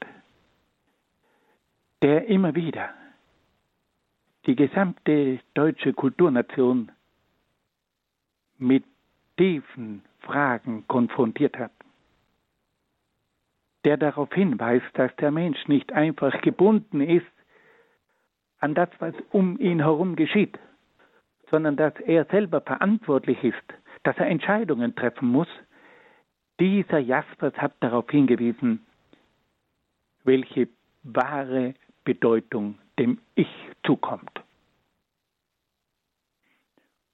der 2.01 2.27
immer 2.27 2.53
wieder 2.55 2.93
die 4.45 4.55
gesamte 4.55 5.39
deutsche 5.55 5.93
Kulturnation 5.93 6.91
mit 8.59 8.85
tiefen 9.37 10.03
Fragen 10.19 10.87
konfrontiert 10.87 11.57
hat, 11.57 11.71
der 13.85 13.97
darauf 13.97 14.33
hinweist, 14.33 14.85
dass 14.93 15.15
der 15.17 15.31
Mensch 15.31 15.67
nicht 15.67 15.93
einfach 15.93 16.41
gebunden 16.41 17.01
ist 17.01 17.25
an 18.59 18.73
das, 18.73 18.89
was 18.99 19.13
um 19.31 19.59
ihn 19.59 19.79
herum 19.79 20.15
geschieht, 20.15 20.59
sondern 21.51 21.77
dass 21.77 21.93
er 22.01 22.25
selber 22.25 22.61
verantwortlich 22.61 23.43
ist, 23.43 23.63
dass 24.03 24.17
er 24.17 24.27
Entscheidungen 24.27 24.95
treffen 24.95 25.29
muss, 25.29 25.47
Dieser 26.59 26.99
Jaspers 26.99 27.53
hat 27.57 27.73
darauf 27.81 28.09
hingewiesen, 28.09 28.85
welche 30.23 30.69
wahre 31.03 31.75
Bedeutung 32.05 32.77
dem 32.97 33.19
Ich 33.35 33.49
zukommt. 33.85 34.41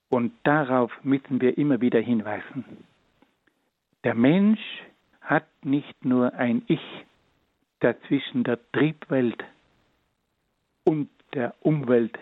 Und 0.10 0.34
darauf 0.44 0.92
müssen 1.04 1.42
wir 1.42 1.58
immer 1.58 1.82
wieder 1.82 2.00
hinweisen. 2.00 2.66
Der 4.04 4.14
Mensch 4.14 4.60
hat 5.32 5.48
nicht 5.64 6.04
nur 6.04 6.34
ein 6.34 6.62
Ich, 6.68 6.82
das 7.80 7.96
zwischen 8.10 8.44
der 8.44 8.60
Triebwelt 8.74 9.42
und 10.84 11.10
der 11.34 11.56
Umwelt 11.62 12.20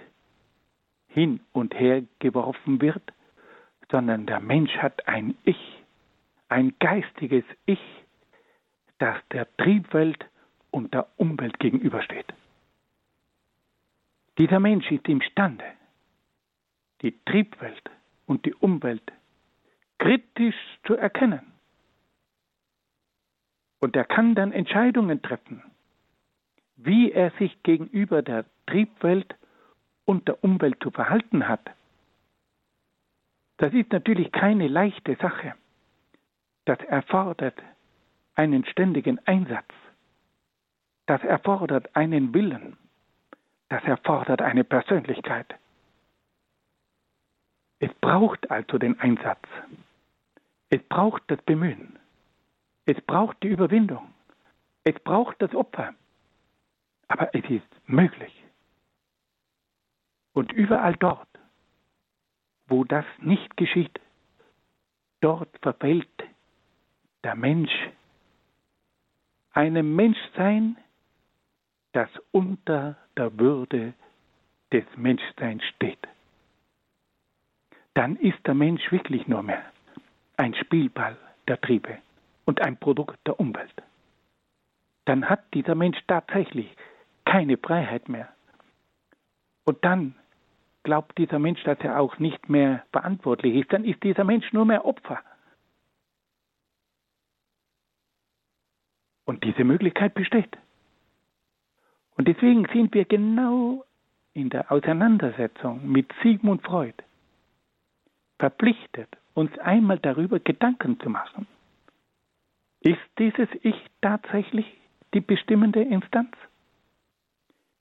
hin 1.08 1.40
und 1.52 1.74
her 1.74 2.04
geworfen 2.20 2.80
wird, 2.82 3.02
sondern 3.90 4.28
der 4.28 4.40
Mensch 4.40 4.78
hat 4.78 5.08
ein 5.08 5.36
Ich, 5.44 5.84
ein 6.50 6.76
geistiges 6.80 7.44
Ich, 7.66 7.82
das 9.00 9.18
der 9.32 9.48
Triebwelt 9.58 10.24
und 10.70 10.94
der 10.94 11.08
Umwelt 11.18 11.58
gegenübersteht. 11.58 12.32
Dieser 14.38 14.60
Mensch 14.60 14.90
ist 14.92 15.08
imstande, 15.08 15.66
die 17.02 17.18
Triebwelt 17.26 17.90
und 18.28 18.46
die 18.46 18.54
Umwelt 18.54 19.12
kritisch 19.98 20.78
zu 20.86 20.94
erkennen. 20.94 21.59
Und 23.80 23.96
er 23.96 24.06
kann 24.06 24.36
dann 24.36 24.52
Entscheidungen 24.52 25.22
treffen, 25.22 25.64
wie 26.76 27.12
er 27.12 27.32
sich 27.40 27.64
gegenüber 27.64 28.22
der 28.22 28.46
Triebwelt 28.68 29.36
und 30.06 30.28
der 30.28 30.44
Umwelt 30.44 30.82
zu 30.82 30.92
verhalten 30.92 31.48
hat. 31.48 31.62
Das 33.58 33.74
ist 33.74 33.92
natürlich 33.92 34.32
keine 34.32 34.68
leichte 34.68 35.16
Sache. 35.16 35.54
Das 36.66 36.80
erfordert 36.80 37.56
einen 38.36 38.66
ständigen 38.66 39.20
Einsatz. 39.28 39.74
Das 41.08 41.22
erfordert 41.24 41.96
einen 41.96 42.34
Willen. 42.34 42.78
Das 43.70 43.84
erfordert 43.84 44.42
eine 44.42 44.64
Persönlichkeit. 44.64 45.56
Es 47.80 47.94
braucht 48.02 48.50
also 48.50 48.78
den 48.78 49.00
Einsatz. 49.00 49.48
Es 50.70 50.82
braucht 50.84 51.24
das 51.28 51.42
Bemühen. 51.44 52.00
Es 52.90 53.00
braucht 53.02 53.44
die 53.44 53.50
Überwindung. 53.50 54.16
Es 54.84 54.96
braucht 55.04 55.40
das 55.44 55.54
Opfer. 55.54 55.94
Aber 57.08 57.30
es 57.36 57.48
ist 57.48 57.70
möglich. 57.86 58.34
Und 60.34 60.52
überall 60.54 60.96
dort, 60.96 61.28
wo 62.66 62.84
das 62.84 63.06
nicht 63.20 63.56
geschieht, 63.58 64.00
dort 65.22 65.56
verfällt 65.62 66.10
der 67.24 67.36
Mensch 67.36 67.72
einem 69.52 69.96
Menschsein, 69.96 70.76
das 71.92 72.10
unter 72.32 72.98
der 73.16 73.38
Würde 73.38 73.94
des 74.74 74.86
Menschseins 74.96 75.64
steht. 75.76 76.08
Dann 77.94 78.16
ist 78.16 78.40
der 78.48 78.56
Mensch 78.56 78.92
wirklich 78.92 79.28
nur 79.28 79.44
mehr 79.44 79.64
ein 80.38 80.56
Spielball 80.56 81.18
der 81.48 81.62
Triebe 81.62 82.00
und 82.50 82.62
ein 82.62 82.78
Produkt 82.78 83.20
der 83.28 83.40
Umwelt. 83.40 83.84
Dann 85.06 85.30
hat 85.30 85.54
dieser 85.54 85.76
Mensch 85.76 86.00
tatsächlich 86.08 86.68
keine 87.24 87.58
Freiheit 87.58 88.10
mehr. 88.10 88.28
Und 89.66 89.86
dann 89.86 90.16
glaubt 90.82 91.16
dieser 91.20 91.38
Mensch, 91.38 91.62
dass 91.64 91.78
er 91.82 92.00
auch 92.00 92.18
nicht 92.18 92.50
mehr 92.50 92.84
verantwortlich 92.92 93.54
ist. 93.54 93.72
Dann 93.72 93.86
ist 93.86 94.02
dieser 94.02 94.24
Mensch 94.24 94.52
nur 94.52 94.66
mehr 94.66 94.84
Opfer. 94.84 95.20
Und 99.26 99.44
diese 99.44 99.64
Möglichkeit 99.64 100.16
besteht. 100.16 100.58
Und 102.18 102.28
deswegen 102.28 102.68
sind 102.74 102.96
wir 102.96 103.06
genau 103.06 103.86
in 104.34 104.50
der 104.50 104.72
Auseinandersetzung 104.72 105.88
mit 105.88 106.12
Sigmund 106.24 106.64
Freud 106.64 106.96
verpflichtet, 108.40 109.10
uns 109.36 109.56
einmal 109.60 110.00
darüber 110.00 110.40
Gedanken 110.40 111.00
zu 111.00 111.12
machen. 111.12 111.46
Ist 112.82 113.00
dieses 113.18 113.50
Ich 113.62 113.76
tatsächlich 114.02 114.66
die 115.14 115.20
bestimmende 115.20 115.82
Instanz? 115.82 116.36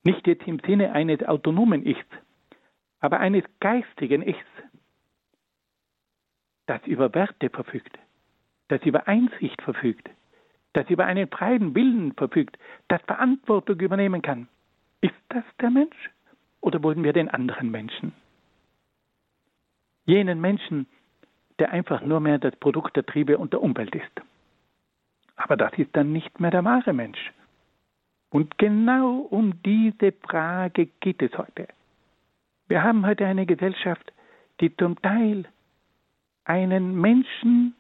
Nicht 0.02 0.26
jetzt 0.26 0.46
im 0.46 0.58
Sinne 0.60 0.92
eines 0.92 1.22
autonomen 1.22 1.86
Ichs, 1.86 2.06
aber 3.00 3.20
eines 3.20 3.44
geistigen 3.60 4.22
Ichs, 4.22 4.46
das 6.66 6.84
über 6.86 7.14
Werte 7.14 7.48
verfügt, 7.50 7.98
das 8.68 8.82
über 8.82 9.06
Einsicht 9.06 9.60
verfügt, 9.62 10.08
das 10.72 10.88
über 10.90 11.06
einen 11.06 11.28
freien 11.28 11.74
Willen 11.74 12.12
verfügt, 12.14 12.58
das 12.88 13.00
Verantwortung 13.02 13.78
übernehmen 13.80 14.22
kann. 14.22 14.48
Ist 15.00 15.14
das 15.28 15.44
der 15.60 15.70
Mensch 15.70 16.10
oder 16.60 16.82
wollen 16.82 17.04
wir 17.04 17.12
den 17.12 17.28
anderen 17.28 17.70
Menschen? 17.70 18.12
Jenen 20.06 20.40
Menschen, 20.40 20.86
der 21.58 21.70
einfach 21.70 22.02
nur 22.02 22.20
mehr 22.20 22.38
das 22.38 22.56
Produkt 22.56 22.96
der 22.96 23.06
Triebe 23.06 23.38
und 23.38 23.52
der 23.52 23.62
Umwelt 23.62 23.94
ist. 23.94 24.27
Aber 25.38 25.56
das 25.56 25.72
ist 25.78 25.96
dann 25.96 26.12
nicht 26.12 26.40
mehr 26.40 26.50
der 26.50 26.64
wahre 26.64 26.92
Mensch. 26.92 27.32
Und 28.30 28.58
genau 28.58 29.18
um 29.18 29.62
diese 29.62 30.12
Frage 30.12 30.86
geht 31.00 31.22
es 31.22 31.36
heute. 31.38 31.68
Wir 32.66 32.82
haben 32.82 33.06
heute 33.06 33.24
eine 33.24 33.46
Gesellschaft, 33.46 34.12
die 34.60 34.76
zum 34.76 35.00
Teil 35.00 35.44
einen 36.44 37.00
Menschen 37.00 37.74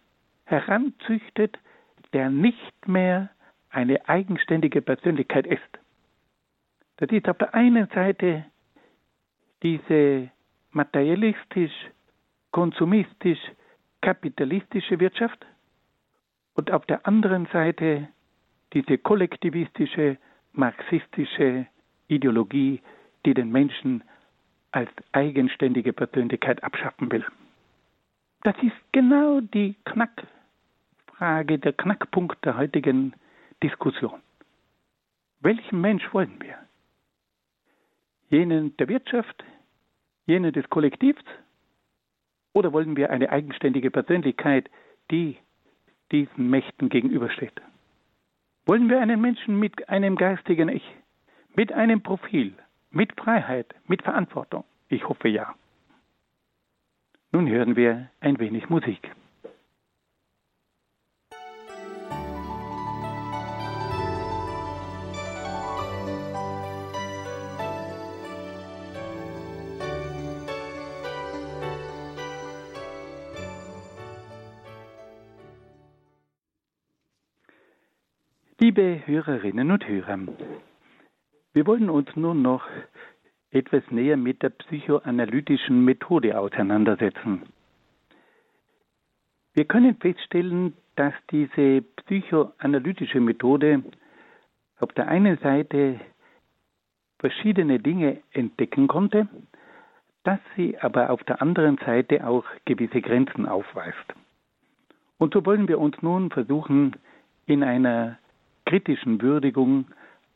heranzüchtet, 0.44 1.58
der 2.12 2.30
nicht 2.30 2.86
mehr 2.86 3.28
eine 3.70 4.08
eigenständige 4.08 4.80
Persönlichkeit 4.80 5.46
ist. 5.46 5.78
Das 6.98 7.10
ist 7.10 7.28
auf 7.28 7.38
der 7.38 7.54
einen 7.54 7.88
Seite 7.88 8.46
diese 9.62 10.30
materialistisch, 10.70 11.72
konsumistisch, 12.52 13.40
kapitalistische 14.00 15.00
Wirtschaft 15.00 15.44
und 16.58 16.72
auf 16.72 16.84
der 16.86 17.06
anderen 17.06 17.46
Seite 17.52 18.08
diese 18.72 18.98
kollektivistische, 18.98 20.18
marxistische 20.52 21.66
Ideologie, 22.08 22.82
die 23.24 23.32
den 23.32 23.52
Menschen 23.52 24.02
als 24.72 24.90
eigenständige 25.12 25.92
Persönlichkeit 25.92 26.62
abschaffen 26.64 27.12
will. 27.12 27.24
Das 28.42 28.56
ist 28.60 28.76
genau 28.90 29.40
die 29.40 29.76
Knack 29.84 30.26
Frage, 31.06 31.60
der 31.60 31.72
Knackpunkt 31.72 32.44
der 32.44 32.56
heutigen 32.56 33.12
Diskussion. 33.62 34.20
Welchen 35.40 35.80
Mensch 35.80 36.12
wollen 36.12 36.40
wir? 36.40 36.56
Jenen 38.30 38.76
der 38.78 38.88
Wirtschaft, 38.88 39.44
jenen 40.26 40.52
des 40.52 40.68
Kollektivs? 40.70 41.22
Oder 42.52 42.72
wollen 42.72 42.96
wir 42.96 43.10
eine 43.10 43.30
eigenständige 43.30 43.92
Persönlichkeit, 43.92 44.68
die 45.12 45.38
diesen 46.12 46.50
Mächten 46.50 46.88
gegenübersteht? 46.88 47.60
Wollen 48.66 48.88
wir 48.90 49.00
einen 49.00 49.20
Menschen 49.20 49.58
mit 49.58 49.88
einem 49.88 50.16
geistigen 50.16 50.68
Ich, 50.68 50.84
mit 51.54 51.72
einem 51.72 52.02
Profil, 52.02 52.54
mit 52.90 53.18
Freiheit, 53.18 53.74
mit 53.86 54.02
Verantwortung? 54.02 54.64
Ich 54.88 55.08
hoffe 55.08 55.28
ja. 55.28 55.54
Nun 57.32 57.48
hören 57.48 57.76
wir 57.76 58.10
ein 58.20 58.38
wenig 58.38 58.68
Musik. 58.68 59.10
Liebe 78.68 79.00
Hörerinnen 79.06 79.70
und 79.70 79.88
Hörer, 79.88 80.18
wir 81.54 81.66
wollen 81.66 81.88
uns 81.88 82.14
nun 82.16 82.42
noch 82.42 82.66
etwas 83.50 83.82
näher 83.90 84.18
mit 84.18 84.42
der 84.42 84.50
psychoanalytischen 84.50 85.86
Methode 85.86 86.38
auseinandersetzen. 86.38 87.44
Wir 89.54 89.64
können 89.64 89.96
feststellen, 89.96 90.74
dass 90.96 91.14
diese 91.30 91.80
psychoanalytische 91.80 93.20
Methode 93.20 93.82
auf 94.80 94.92
der 94.92 95.08
einen 95.08 95.38
Seite 95.38 95.98
verschiedene 97.20 97.80
Dinge 97.80 98.18
entdecken 98.32 98.86
konnte, 98.86 99.28
dass 100.24 100.40
sie 100.56 100.78
aber 100.78 101.08
auf 101.08 101.24
der 101.24 101.40
anderen 101.40 101.78
Seite 101.78 102.26
auch 102.26 102.44
gewisse 102.66 103.00
Grenzen 103.00 103.46
aufweist. 103.46 104.12
Und 105.16 105.32
so 105.32 105.46
wollen 105.46 105.68
wir 105.68 105.78
uns 105.78 106.02
nun 106.02 106.28
versuchen, 106.30 106.96
in 107.46 107.64
einer 107.64 108.18
kritischen 108.68 109.22
Würdigung 109.22 109.86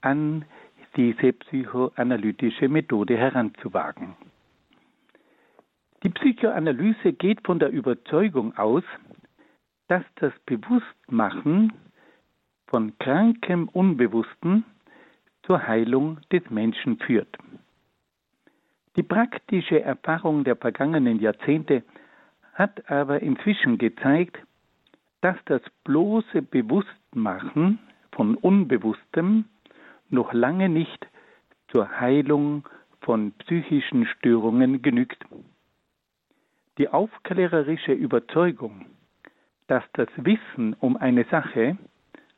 an 0.01 0.47
diese 0.97 1.35
psychoanalytische 1.35 2.67
Methode 2.67 3.17
heranzuwagen. 3.17 4.17
Die 6.03 6.09
Psychoanalyse 6.09 7.13
geht 7.13 7.47
von 7.47 7.59
der 7.59 7.71
Überzeugung 7.71 8.57
aus, 8.57 8.85
dass 9.89 10.03
das 10.17 10.33
Bewusstmachen 10.47 11.75
von 12.67 12.97
krankem 12.99 13.69
Unbewussten 13.69 14.65
zur 15.43 15.67
Heilung 15.67 16.19
des 16.33 16.49
Menschen 16.49 16.99
führt. 16.99 17.37
Die 18.97 19.03
praktische 19.03 19.83
Erfahrung 19.83 20.45
der 20.45 20.57
vergangenen 20.57 21.21
Jahrzehnte 21.21 21.83
hat 22.55 22.91
aber 22.91 23.21
inzwischen 23.21 23.77
gezeigt, 23.77 24.39
dass 25.21 25.37
das 25.45 25.63
bloße 25.85 26.41
Bewusstmachen 26.41 27.79
von 28.13 28.37
Unbewusstem 28.37 29.47
noch 30.09 30.33
lange 30.33 30.69
nicht 30.69 31.07
zur 31.69 32.01
Heilung 32.01 32.69
von 33.01 33.33
psychischen 33.33 34.07
Störungen 34.07 34.83
genügt. 34.83 35.25
Die 36.79 36.89
aufklärerische 36.89 37.93
Überzeugung, 37.93 38.87
dass 39.67 39.85
das 39.95 40.09
Wissen 40.17 40.75
um 40.81 40.97
eine 40.97 41.25
Sache 41.25 41.77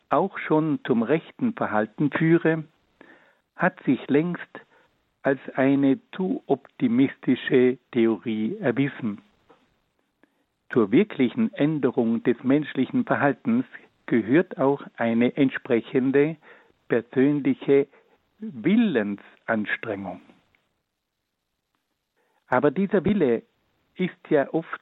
auch 0.09 0.39
schon 0.39 0.79
zum 0.85 1.03
rechten 1.03 1.55
Verhalten 1.55 2.11
führe, 2.11 2.65
hat 3.57 3.83
sich 3.85 4.07
längst 4.09 4.41
als 5.23 5.41
eine 5.55 5.99
zu 6.13 6.43
optimistische 6.47 7.79
Theorie 7.93 8.57
erwiesen. 8.59 9.23
Zur 10.71 10.91
wirklichen 10.93 11.53
Änderung 11.55 12.23
des 12.25 12.43
menschlichen 12.43 13.05
Verhaltens 13.05 13.65
gehört 14.07 14.59
auch 14.59 14.83
eine 14.97 15.37
entsprechende 15.37 16.37
persönliche 16.89 17.87
Willensanstrengung. 18.39 20.21
Aber 22.47 22.71
dieser 22.71 23.05
Wille 23.05 23.43
ist 23.97 24.31
ja 24.31 24.53
oft 24.53 24.81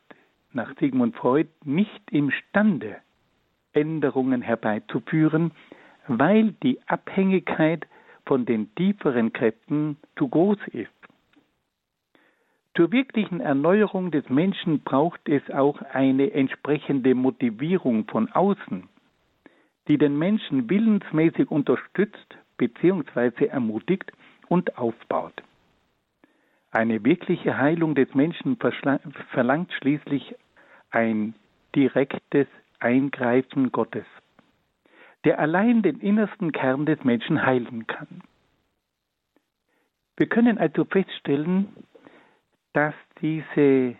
nach 0.53 0.75
Sigmund 0.79 1.17
Freud 1.17 1.49
nicht 1.65 2.11
imstande, 2.11 2.97
Änderungen 3.73 4.43
herbeizuführen, 4.43 5.53
weil 6.07 6.53
die 6.63 6.81
Abhängigkeit 6.87 7.87
von 8.27 8.45
den 8.45 8.75
tieferen 8.75 9.33
Kräften 9.33 9.97
zu 10.17 10.29
groß 10.29 10.59
ist. 10.73 10.91
Zur 12.75 12.91
wirklichen 12.91 13.41
Erneuerung 13.41 14.11
des 14.11 14.29
Menschen 14.31 14.81
braucht 14.81 15.29
es 15.29 15.43
auch 15.51 15.81
eine 15.93 16.33
entsprechende 16.33 17.15
Motivierung 17.15 18.07
von 18.07 18.31
außen, 18.33 18.89
die 19.89 19.99
den 19.99 20.19
Menschen 20.19 20.71
willensmäßig 20.71 21.51
unterstützt 21.51 22.37
bzw. 22.57 23.47
ermutigt 23.47 24.13
und 24.49 24.79
aufbaut. 24.79 25.43
Eine 26.71 27.05
wirkliche 27.05 27.59
Heilung 27.59 27.95
des 27.95 28.15
Menschen 28.15 28.57
verlangt 29.31 29.73
schließlich 29.75 30.35
ein 30.91 31.35
direktes 31.75 32.47
Eingreifen 32.79 33.73
Gottes 33.73 34.07
der 35.25 35.39
allein 35.39 35.83
den 35.83 36.01
innersten 36.01 36.53
Kern 36.53 36.87
des 36.87 37.03
Menschen 37.05 37.45
heilen 37.45 37.87
kann. 37.87 38.23
Wir 40.17 40.29
können 40.29 40.59
also 40.59 40.85
feststellen, 40.85 41.69
dass 42.73 42.95
diese 43.21 43.97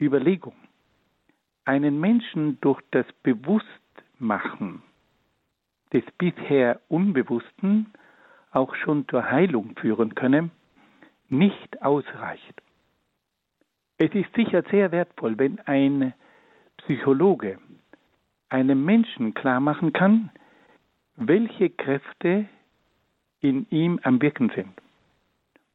Überlegung 0.00 0.54
einen 1.64 1.98
Menschen 1.98 2.60
durch 2.60 2.80
das 2.90 3.06
Bewusstmachen 4.18 4.82
des 5.92 6.04
bisher 6.18 6.80
Unbewussten 6.88 7.92
auch 8.50 8.74
schon 8.74 9.06
zur 9.08 9.30
Heilung 9.30 9.74
führen 9.76 10.14
könne, 10.14 10.50
nicht 11.28 11.82
ausreicht. 11.82 12.62
Es 13.98 14.12
ist 14.14 14.32
sicher 14.34 14.62
sehr 14.70 14.92
wertvoll, 14.92 15.38
wenn 15.38 15.60
ein 15.60 16.14
Psychologe 16.78 17.58
einem 18.48 18.84
Menschen 18.84 19.34
klar 19.34 19.60
machen 19.60 19.92
kann, 19.92 20.30
welche 21.16 21.70
Kräfte 21.70 22.48
in 23.40 23.66
ihm 23.70 24.00
am 24.02 24.20
Wirken 24.20 24.50
sind 24.54 24.72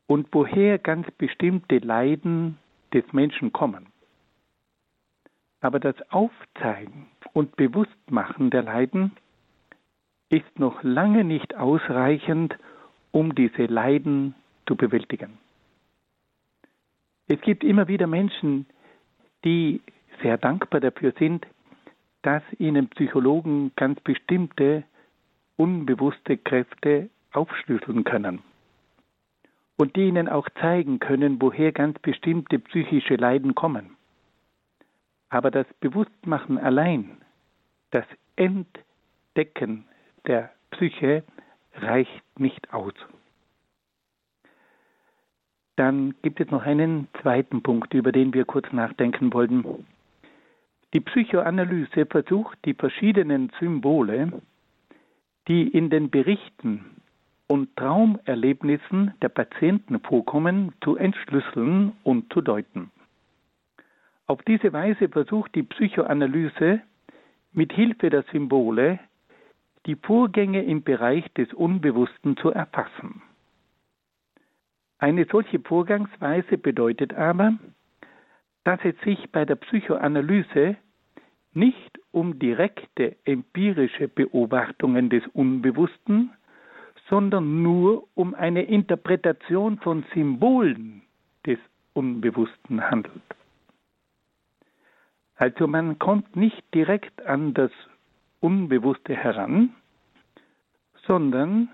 und 0.07 0.27
woher 0.31 0.79
ganz 0.79 1.09
bestimmte 1.11 1.77
Leiden 1.77 2.57
des 2.93 3.05
Menschen 3.13 3.53
kommen. 3.53 3.87
Aber 5.61 5.79
das 5.79 5.95
Aufzeigen 6.09 7.07
und 7.33 7.55
Bewusstmachen 7.55 8.49
der 8.49 8.63
Leiden 8.63 9.11
ist 10.29 10.59
noch 10.59 10.83
lange 10.83 11.23
nicht 11.23 11.55
ausreichend, 11.55 12.57
um 13.11 13.33
diese 13.35 13.65
Leiden 13.65 14.35
zu 14.67 14.75
bewältigen. 14.75 15.37
Es 17.27 17.41
gibt 17.41 17.63
immer 17.63 17.87
wieder 17.87 18.07
Menschen, 18.07 18.65
die 19.43 19.81
sehr 20.21 20.37
dankbar 20.37 20.81
dafür 20.81 21.13
sind, 21.17 21.45
dass 22.21 22.43
ihnen 22.57 22.89
Psychologen 22.89 23.71
ganz 23.75 23.99
bestimmte 24.01 24.83
unbewusste 25.55 26.37
Kräfte 26.37 27.09
aufschlüsseln 27.31 28.03
können 28.03 28.39
und 29.77 29.95
die 29.95 30.07
ihnen 30.07 30.27
auch 30.27 30.49
zeigen 30.61 30.99
können, 30.99 31.41
woher 31.41 31.71
ganz 31.71 31.97
bestimmte 31.99 32.59
psychische 32.59 33.15
Leiden 33.15 33.55
kommen. 33.55 33.95
Aber 35.29 35.51
das 35.51 35.67
Bewusstmachen 35.79 36.57
allein, 36.57 37.17
das 37.91 38.05
Entdecken 38.35 39.85
der 40.25 40.51
Psyche 40.71 41.23
reicht 41.75 42.39
nicht 42.39 42.73
aus. 42.73 42.93
Dann 45.75 46.13
gibt 46.23 46.41
es 46.41 46.51
noch 46.51 46.63
einen 46.63 47.07
zweiten 47.21 47.61
Punkt, 47.61 47.93
über 47.93 48.11
den 48.11 48.33
wir 48.33 48.45
kurz 48.45 48.71
nachdenken 48.73 49.31
wollten. 49.33 49.85
Die 50.93 50.99
Psychoanalyse 50.99 52.05
versucht, 52.05 52.57
die 52.65 52.73
verschiedenen 52.73 53.51
Symbole, 53.59 54.41
die 55.47 55.67
in 55.67 55.89
den 55.89 56.09
Berichten 56.09 57.01
und 57.47 57.75
Traumerlebnissen 57.77 59.13
der 59.21 59.29
Patienten 59.29 59.99
vorkommen, 60.01 60.73
zu 60.83 60.97
entschlüsseln 60.97 61.93
und 62.03 62.31
zu 62.33 62.41
deuten. 62.41 62.91
Auf 64.29 64.43
diese 64.43 64.71
Weise 64.73 65.09
versucht 65.09 65.55
die 65.55 65.63
Psychoanalyse 65.63 66.81
mit 67.51 67.73
Hilfe 67.73 68.11
der 68.11 68.21
Symbole 68.31 68.99
die 69.87 69.95
Vorgänge 69.95 70.63
im 70.63 70.83
Bereich 70.83 71.25
des 71.33 71.51
Unbewussten 71.51 72.37
zu 72.37 72.51
erfassen. 72.51 73.23
Eine 74.99 75.25
solche 75.31 75.59
Vorgangsweise 75.59 76.59
bedeutet 76.59 77.15
aber, 77.15 77.57
dass 78.65 78.79
es 78.83 78.93
sich 79.03 79.31
bei 79.31 79.45
der 79.45 79.55
Psychoanalyse 79.55 80.75
nicht 81.55 81.99
um 82.11 82.37
direkte 82.37 83.15
empirische 83.25 84.09
Beobachtungen 84.09 85.09
des 85.09 85.25
Unbewussten, 85.33 86.29
sondern 87.09 87.63
nur 87.63 88.07
um 88.13 88.35
eine 88.35 88.61
Interpretation 88.61 89.79
von 89.79 90.03
Symbolen 90.13 91.01
des 91.47 91.57
Unbewussten 91.93 92.91
handelt. 92.91 93.38
Also 95.39 95.67
man 95.67 95.97
kommt 95.99 96.35
nicht 96.35 96.61
direkt 96.73 97.25
an 97.25 97.53
das 97.53 97.71
Unbewusste 98.41 99.15
heran, 99.15 99.73
sondern 101.07 101.69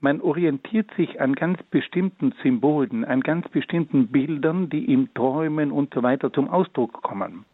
man 0.00 0.20
orientiert 0.20 0.90
sich 0.96 1.20
an 1.20 1.36
ganz 1.36 1.62
bestimmten 1.70 2.34
Symbolen, 2.42 3.04
an 3.04 3.20
ganz 3.20 3.48
bestimmten 3.50 4.08
Bildern, 4.08 4.68
die 4.68 4.92
in 4.92 5.14
Träumen 5.14 5.70
und 5.70 5.94
so 5.94 6.02
weiter 6.02 6.32
zum 6.32 6.50
Ausdruck 6.50 7.00
kommen. 7.00 7.44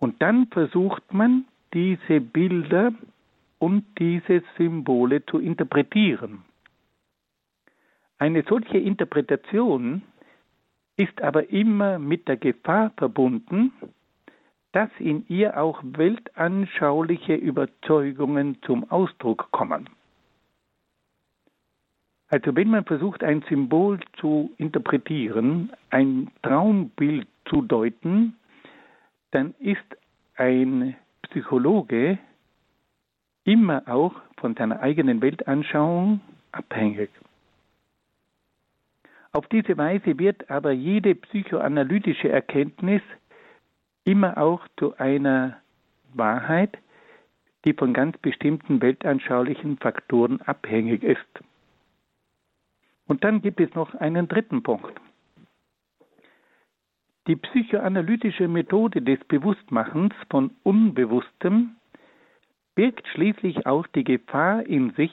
Und 0.00 0.20
dann 0.20 0.48
versucht 0.48 1.14
man, 1.14 1.44
diese 1.72 2.20
Bilder 2.20 2.92
und 3.60 3.84
diese 4.00 4.42
Symbole 4.56 5.24
zu 5.26 5.38
interpretieren. 5.38 6.42
Eine 8.18 8.42
solche 8.48 8.78
Interpretation 8.78 10.02
ist 10.98 11.22
aber 11.22 11.50
immer 11.50 11.98
mit 11.98 12.28
der 12.28 12.36
Gefahr 12.36 12.90
verbunden, 12.96 13.72
dass 14.72 14.90
in 14.98 15.24
ihr 15.28 15.58
auch 15.58 15.80
weltanschauliche 15.82 17.34
Überzeugungen 17.34 18.58
zum 18.62 18.90
Ausdruck 18.90 19.50
kommen. 19.52 19.88
Also 22.28 22.54
wenn 22.54 22.68
man 22.68 22.84
versucht, 22.84 23.24
ein 23.24 23.42
Symbol 23.48 24.00
zu 24.18 24.52
interpretieren, 24.58 25.72
ein 25.90 26.30
Traumbild 26.42 27.26
zu 27.46 27.62
deuten, 27.62 28.36
dann 29.30 29.54
ist 29.60 29.96
ein 30.36 30.96
Psychologe 31.22 32.18
immer 33.44 33.82
auch 33.86 34.14
von 34.38 34.54
seiner 34.56 34.80
eigenen 34.80 35.22
Weltanschauung 35.22 36.20
abhängig. 36.52 37.08
Auf 39.32 39.46
diese 39.48 39.76
Weise 39.76 40.18
wird 40.18 40.50
aber 40.50 40.72
jede 40.72 41.14
psychoanalytische 41.14 42.28
Erkenntnis 42.28 43.02
immer 44.04 44.38
auch 44.38 44.66
zu 44.78 44.96
einer 44.96 45.58
Wahrheit, 46.14 46.78
die 47.64 47.74
von 47.74 47.92
ganz 47.92 48.16
bestimmten 48.18 48.80
weltanschaulichen 48.80 49.76
Faktoren 49.78 50.40
abhängig 50.42 51.02
ist. 51.02 51.28
Und 53.06 53.24
dann 53.24 53.42
gibt 53.42 53.60
es 53.60 53.74
noch 53.74 53.94
einen 53.94 54.28
dritten 54.28 54.62
Punkt. 54.62 54.98
Die 57.26 57.36
psychoanalytische 57.36 58.48
Methode 58.48 59.02
des 59.02 59.22
Bewusstmachens 59.24 60.14
von 60.30 60.50
Unbewusstem 60.62 61.76
birgt 62.74 63.06
schließlich 63.08 63.66
auch 63.66 63.86
die 63.88 64.04
Gefahr 64.04 64.64
in 64.64 64.92
sich, 64.92 65.12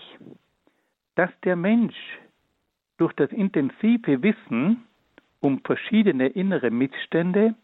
dass 1.16 1.30
der 1.44 1.58
Mensch 1.58 1.96
durch 2.98 3.14
das 3.14 3.32
intensive 3.32 4.22
Wissen 4.24 4.84
um 5.40 5.60
verschiedene 5.62 6.28
innere 6.28 6.72
Missstände 6.72 7.56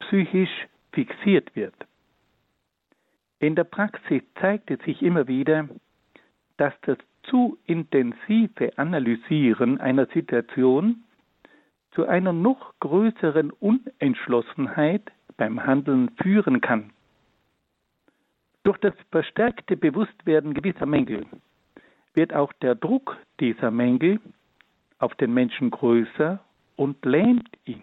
psychisch 0.00 0.66
fixiert 0.92 1.54
wird. 1.56 1.74
In 3.38 3.54
der 3.54 3.64
Praxis 3.64 4.22
zeigt 4.40 4.70
es 4.70 4.80
sich 4.80 5.02
immer 5.02 5.28
wieder, 5.28 5.68
dass 6.56 6.74
das 6.82 6.98
zu 7.24 7.58
intensive 7.66 8.76
Analysieren 8.78 9.80
einer 9.80 10.06
Situation 10.06 11.04
zu 11.92 12.06
einer 12.06 12.32
noch 12.32 12.74
größeren 12.80 13.50
Unentschlossenheit 13.50 15.10
beim 15.36 15.64
Handeln 15.64 16.10
führen 16.22 16.60
kann. 16.60 16.90
Durch 18.64 18.78
das 18.78 18.94
verstärkte 19.10 19.76
Bewusstwerden 19.76 20.54
gewisser 20.54 20.86
Mängel 20.86 21.26
wird 22.14 22.34
auch 22.34 22.52
der 22.54 22.74
Druck 22.74 23.16
dieser 23.40 23.70
Mängel 23.70 24.20
auf 24.98 25.14
den 25.16 25.32
Menschen 25.32 25.70
größer 25.70 26.40
und 26.76 27.04
lähmt 27.04 27.48
ihn. 27.64 27.82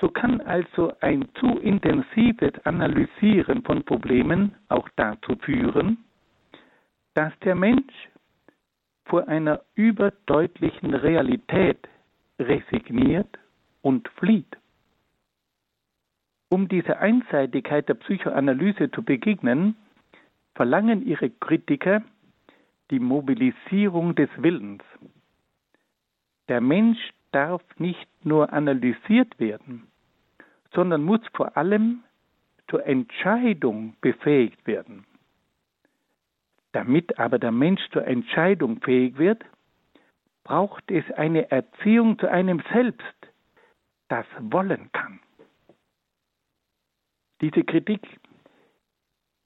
So 0.00 0.08
kann 0.08 0.40
also 0.40 0.92
ein 1.00 1.28
zu 1.38 1.58
intensives 1.58 2.52
Analysieren 2.64 3.62
von 3.62 3.84
Problemen 3.84 4.54
auch 4.68 4.88
dazu 4.96 5.36
führen, 5.36 5.98
dass 7.14 7.32
der 7.44 7.54
Mensch 7.54 8.08
vor 9.04 9.28
einer 9.28 9.60
überdeutlichen 9.74 10.94
Realität 10.94 11.88
resigniert 12.38 13.38
und 13.82 14.08
flieht. 14.16 14.56
Um 16.48 16.68
dieser 16.68 16.98
Einseitigkeit 16.98 17.88
der 17.88 17.94
Psychoanalyse 17.94 18.90
zu 18.90 19.02
begegnen, 19.02 19.76
verlangen 20.54 21.06
ihre 21.06 21.30
Kritiker 21.30 22.02
die 22.90 23.00
Mobilisierung 23.00 24.14
des 24.14 24.28
Willens. 24.36 24.82
Der 26.48 26.60
Mensch 26.60 26.98
darf 27.30 27.62
nicht 27.78 28.08
nur 28.24 28.52
analysiert 28.52 29.38
werden, 29.38 29.86
sondern 30.72 31.02
muss 31.02 31.20
vor 31.34 31.56
allem 31.56 32.04
zur 32.68 32.86
Entscheidung 32.86 33.96
befähigt 34.00 34.66
werden. 34.66 35.04
Damit 36.72 37.18
aber 37.18 37.38
der 37.38 37.52
Mensch 37.52 37.82
zur 37.90 38.06
Entscheidung 38.06 38.80
fähig 38.80 39.18
wird, 39.18 39.44
braucht 40.44 40.90
es 40.90 41.04
eine 41.12 41.50
Erziehung 41.50 42.18
zu 42.18 42.30
einem 42.30 42.62
Selbst, 42.72 43.04
das 44.08 44.26
wollen 44.40 44.90
kann. 44.92 45.20
Diese 47.40 47.64
Kritik 47.64 48.06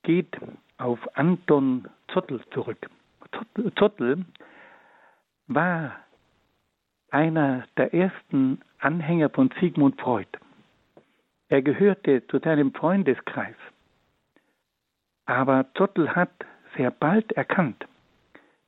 geht 0.02 0.36
auf 0.78 0.98
Anton 1.16 1.88
Zottel 2.12 2.40
zurück. 2.50 2.88
Zottel 3.76 4.24
war 5.48 6.05
einer 7.16 7.64
der 7.78 7.94
ersten 7.94 8.60
Anhänger 8.78 9.30
von 9.30 9.50
Sigmund 9.58 9.98
Freud. 9.98 10.28
Er 11.48 11.62
gehörte 11.62 12.26
zu 12.26 12.38
seinem 12.40 12.74
Freundeskreis. 12.74 13.56
Aber 15.24 15.64
Zottel 15.74 16.14
hat 16.14 16.30
sehr 16.76 16.90
bald 16.90 17.32
erkannt, 17.32 17.86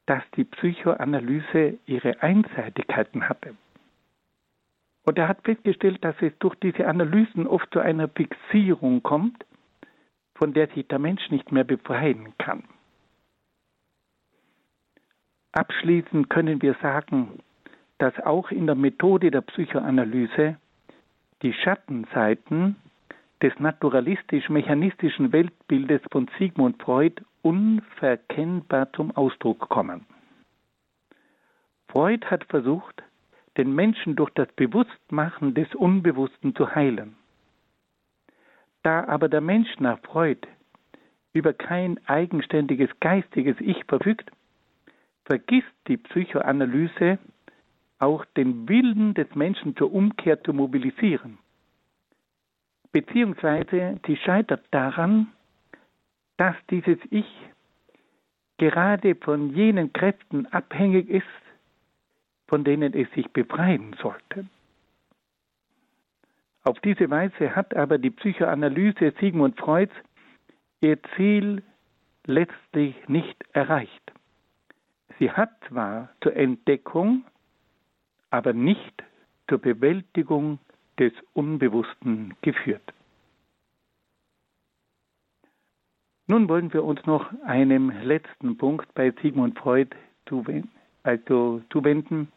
dass 0.07 0.23
die 0.35 0.45
Psychoanalyse 0.45 1.79
ihre 1.85 2.23
Einseitigkeiten 2.23 3.29
hatte. 3.29 3.55
Und 5.05 5.19
er 5.19 5.29
hat 5.29 5.45
festgestellt, 5.45 6.03
dass 6.03 6.17
es 6.23 6.33
durch 6.39 6.55
diese 6.55 6.87
Analysen 6.87 7.47
oft 7.47 7.71
zu 7.71 7.81
einer 7.81 8.09
Fixierung 8.09 9.03
kommt, 9.03 9.45
von 10.37 10.55
der 10.55 10.69
sich 10.69 10.89
der 10.89 10.99
Mensch 10.99 11.31
nicht 11.31 11.53
mehr 11.53 11.65
befreien 11.65 12.33
kann. 12.39 12.65
Abschließend 15.53 16.31
können 16.31 16.63
wir 16.63 16.75
sagen, 16.81 17.41
dass 17.99 18.19
auch 18.21 18.51
in 18.51 18.67
der 18.67 18.77
Methode 18.77 19.31
der 19.31 19.41
Psychoanalyse 19.43 20.57
die 21.43 21.53
Schattenseiten 21.53 22.77
des 23.43 23.59
naturalistisch-mechanistischen 23.59 25.33
Weltbildes 25.33 26.01
von 26.11 26.29
Sigmund 26.39 26.83
Freud 26.83 27.23
unverkennbar 27.43 28.93
zum 28.93 29.17
Ausdruck 29.17 29.69
kommen. 29.69 30.07
Freud 31.89 32.27
hat 32.27 32.45
versucht, 32.45 33.03
den 33.57 33.75
Menschen 33.75 34.17
durch 34.17 34.31
das 34.31 34.49
Bewusstmachen 34.53 35.55
des 35.55 35.73
Unbewussten 35.75 36.55
zu 36.55 36.75
heilen. 36.75 37.17
Da 38.83 39.05
aber 39.05 39.29
der 39.29 39.41
Mensch 39.41 39.69
nach 39.79 39.99
Freud 40.01 40.47
über 41.33 41.53
kein 41.53 41.99
eigenständiges 42.07 42.91
geistiges 43.01 43.57
Ich 43.61 43.85
verfügt, 43.85 44.31
vergisst 45.25 45.75
die 45.87 45.97
Psychoanalyse 45.97 47.19
auch 47.99 48.25
den 48.37 48.69
Willen 48.69 49.15
des 49.15 49.35
Menschen 49.35 49.77
zur 49.77 49.93
Umkehr 49.93 50.43
zu 50.43 50.53
mobilisieren. 50.53 51.39
Beziehungsweise 52.93 54.01
sie 54.07 54.17
scheitert 54.17 54.65
daran, 54.71 55.29
dass 56.37 56.57
dieses 56.71 56.99
Ich 57.11 57.27
gerade 58.57 59.15
von 59.15 59.55
jenen 59.55 59.93
Kräften 59.93 60.47
abhängig 60.47 61.09
ist, 61.09 61.25
von 62.47 62.65
denen 62.65 62.95
es 62.95 63.11
sich 63.13 63.29
befreien 63.33 63.95
sollte. 64.01 64.47
Auf 66.65 66.81
diese 66.81 67.09
Weise 67.11 67.55
hat 67.55 67.75
aber 67.75 67.99
die 67.99 68.11
Psychoanalyse 68.11 69.13
Sigmund 69.21 69.59
Freuds 69.59 69.95
ihr 70.81 70.99
Ziel 71.17 71.63
letztlich 72.27 72.95
nicht 73.09 73.43
erreicht. 73.53 74.13
Sie 75.19 75.31
hat 75.31 75.51
zwar 75.69 76.11
zur 76.21 76.37
Entdeckung, 76.37 77.25
aber 78.31 78.53
nicht 78.53 79.03
zur 79.49 79.59
Bewältigung 79.59 80.59
des 80.99 81.13
Unbewussten 81.33 82.35
geführt. 82.43 82.93
Nun 86.27 86.49
wollen 86.49 86.73
wir 86.75 86.85
uns 86.85 87.05
noch 87.07 87.33
einem 87.43 87.91
letzten 88.03 88.59
Punkt 88.59 88.93
bei 88.95 89.13
Sigmund 89.23 89.59
Freud 89.59 89.97
zuwenden, 90.27 90.71
also 91.03 91.63
zuwenden, 91.71 92.31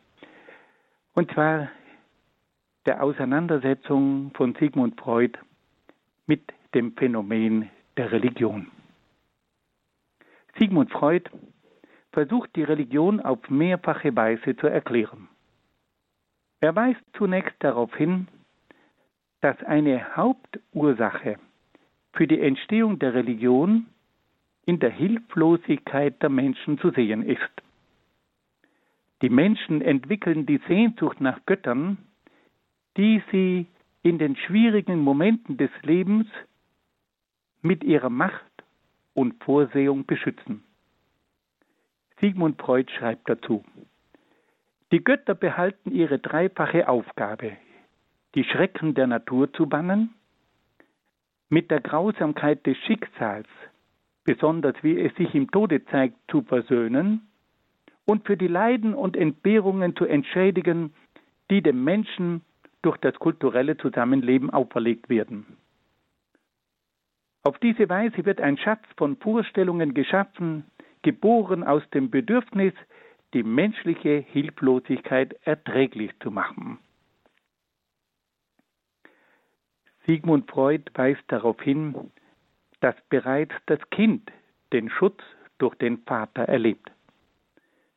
und 1.14 1.30
zwar 1.32 1.70
der 2.86 3.04
Auseinandersetzung 3.04 4.32
von 4.34 4.56
Sigmund 4.56 5.00
Freud 5.00 5.38
mit 6.26 6.42
dem 6.74 6.94
Phänomen 6.96 7.70
der 7.98 8.14
Religion. 8.14 8.72
Sigmund 10.58 10.90
Freud 10.92 11.30
versucht 12.14 12.56
die 12.56 12.64
Religion 12.64 13.20
auf 13.20 13.50
mehrfache 13.50 14.16
Weise 14.16 14.56
zu 14.56 14.68
erklären. 14.68 15.28
Er 16.62 16.76
weist 16.76 17.02
zunächst 17.18 17.56
darauf 17.60 17.94
hin, 17.96 18.28
dass 19.42 19.62
eine 19.64 20.16
Hauptursache 20.16 21.38
für 22.14 22.28
die 22.28 22.40
Entstehung 22.40 23.00
der 23.00 23.16
Religion 23.16 23.88
in 24.66 24.80
der 24.80 24.92
Hilflosigkeit 24.92 26.22
der 26.22 26.30
Menschen 26.30 26.78
zu 26.78 26.92
sehen 26.92 27.24
ist. 27.24 27.50
Die 29.24 29.30
Menschen 29.30 29.82
entwickeln 29.82 30.46
die 30.46 30.62
Sehnsucht 30.68 31.20
nach 31.20 31.46
Göttern, 31.48 31.98
die 32.96 33.24
sie 33.32 33.66
in 34.04 34.20
den 34.20 34.36
schwierigen 34.36 35.00
Momenten 35.00 35.58
des 35.58 35.72
Lebens 35.82 36.28
mit 37.62 37.84
ihrer 37.84 38.10
Macht 38.10 38.52
und 39.14 39.44
Vorsehung 39.44 40.06
beschützen. 40.06 40.64
Sigmund 42.20 42.62
Freud 42.62 42.92
schreibt 42.92 43.30
dazu, 43.30 43.64
die 44.92 45.04
Götter 45.04 45.36
behalten 45.36 45.92
ihre 45.92 46.20
dreifache 46.20 46.88
Aufgabe, 46.88 47.58
die 48.36 48.44
Schrecken 48.44 48.94
der 48.94 49.08
Natur 49.08 49.52
zu 49.54 49.68
bannen, 49.68 50.14
mit 51.50 51.72
der 51.72 51.82
Grausamkeit 51.82 52.66
des 52.66 52.78
Schicksals, 52.86 53.48
besonders 54.24 54.76
wie 54.82 55.00
es 55.00 55.14
sich 55.16 55.34
im 55.34 55.50
Tode 55.52 55.84
zeigt, 55.86 56.18
zu 56.30 56.42
versöhnen 56.42 57.28
und 58.06 58.26
für 58.26 58.38
die 58.38 58.48
Leiden 58.48 58.94
und 58.94 59.16
Entbehrungen 59.16 59.96
zu 59.96 60.06
entschädigen, 60.06 60.94
die 61.50 61.62
dem 61.62 61.84
Menschen 61.84 62.42
durch 62.82 62.98
das 62.98 63.16
kulturelle 63.16 63.78
Zusammenleben 63.78 64.50
auferlegt 64.50 65.10
werden. 65.10 65.58
Auf 67.44 67.58
diese 67.60 67.90
Weise 67.90 68.26
wird 68.26 68.40
ein 68.40 68.58
Schatz 68.58 68.84
von 68.98 69.18
Vorstellungen 69.18 69.94
geschaffen, 69.94 70.66
geboren 71.02 71.64
aus 71.64 71.84
dem 71.90 72.12
Bedürfnis, 72.12 72.74
die 73.34 73.44
menschliche 73.44 74.18
Hilflosigkeit 74.20 75.34
erträglich 75.44 76.12
zu 76.20 76.32
machen. 76.32 76.80
Sigmund 80.06 80.50
Freud 80.50 80.92
weist 80.96 81.24
darauf 81.28 81.62
hin, 81.62 82.12
dass 82.80 82.96
bereits 83.10 83.54
das 83.68 83.80
Kind 83.92 84.32
den 84.74 84.90
Schutz 84.90 85.22
durch 85.60 85.76
den 85.76 86.00
Vater 86.00 86.44
erlebt. 86.44 86.92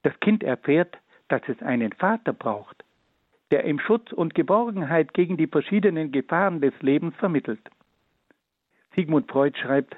Das 0.02 0.18
Kind 0.20 0.42
erfährt, 0.42 0.98
dass 1.28 1.42
es 1.48 1.60
einen 1.62 1.92
Vater 1.92 2.34
braucht, 2.34 2.84
der 3.50 3.64
ihm 3.64 3.78
Schutz 3.78 4.12
und 4.12 4.34
Geborgenheit 4.34 5.14
gegen 5.14 5.36
die 5.36 5.46
verschiedenen 5.46 6.12
Gefahren 6.12 6.60
des 6.60 6.74
Lebens 6.82 7.14
vermittelt. 7.16 7.70
Sigmund 8.94 9.30
Freud 9.30 9.58
schreibt, 9.58 9.96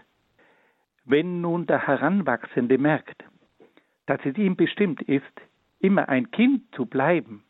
wenn 1.05 1.41
nun 1.41 1.67
der 1.67 1.87
Heranwachsende 1.87 2.79
merkt, 2.79 3.25
dass 4.07 4.21
es 4.25 4.37
ihm 4.39 4.57
bestimmt 4.57 5.03
ist, 5.03 5.25
immer 5.81 6.09
ein 6.09 6.31
Kind 6.31 6.63
zu 6.75 6.87
bleiben, 6.87 7.45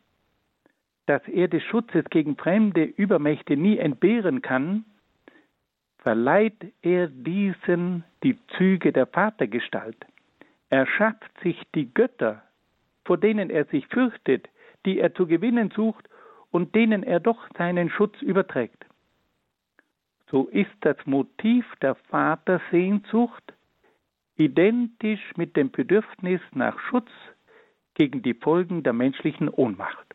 dass 1.05 1.25
er 1.27 1.47
des 1.47 1.63
Schutzes 1.63 2.05
gegen 2.09 2.35
fremde 2.35 2.83
Übermächte 2.83 3.55
nie 3.55 3.77
entbehren 3.77 4.41
kann, 4.41 4.85
verleiht 5.99 6.73
er 6.81 7.07
diesen 7.07 8.03
die 8.23 8.37
Züge 8.57 8.91
der 8.91 9.07
Vatergestalt. 9.07 9.97
Er 10.69 10.85
schafft 10.85 11.31
sich 11.41 11.61
die 11.75 11.93
Götter, 11.93 12.43
vor 13.05 13.17
denen 13.17 13.49
er 13.49 13.65
sich 13.65 13.87
fürchtet, 13.87 14.49
die 14.85 14.99
er 14.99 15.13
zu 15.13 15.27
gewinnen 15.27 15.71
sucht 15.71 16.09
und 16.51 16.75
denen 16.75 17.03
er 17.03 17.19
doch 17.19 17.47
seinen 17.57 17.89
Schutz 17.89 18.21
überträgt. 18.21 18.85
So 20.29 20.47
ist 20.47 20.75
das 20.81 20.97
Motiv 21.05 21.65
der 21.81 21.95
Vatersehnsucht 21.95 23.53
identisch 24.37 25.33
mit 25.35 25.55
dem 25.55 25.71
Bedürfnis 25.71 26.41
nach 26.53 26.79
Schutz 26.79 27.09
gegen 27.95 28.21
die 28.21 28.35
Folgen 28.35 28.83
der 28.83 28.93
menschlichen 28.93 29.49
Ohnmacht. 29.49 30.05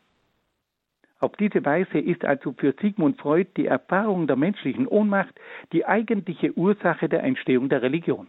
Auf 1.19 1.37
diese 1.37 1.65
Weise 1.65 1.99
ist 1.99 2.25
also 2.25 2.53
für 2.53 2.75
Sigmund 2.81 3.21
Freud 3.21 3.49
die 3.57 3.67
Erfahrung 3.67 4.27
der 4.27 4.37
menschlichen 4.37 4.89
Ohnmacht 4.89 5.35
die 5.73 5.87
eigentliche 5.87 6.53
Ursache 6.57 7.09
der 7.09 7.23
Entstehung 7.23 7.69
der 7.69 7.83
Religion. 7.83 8.27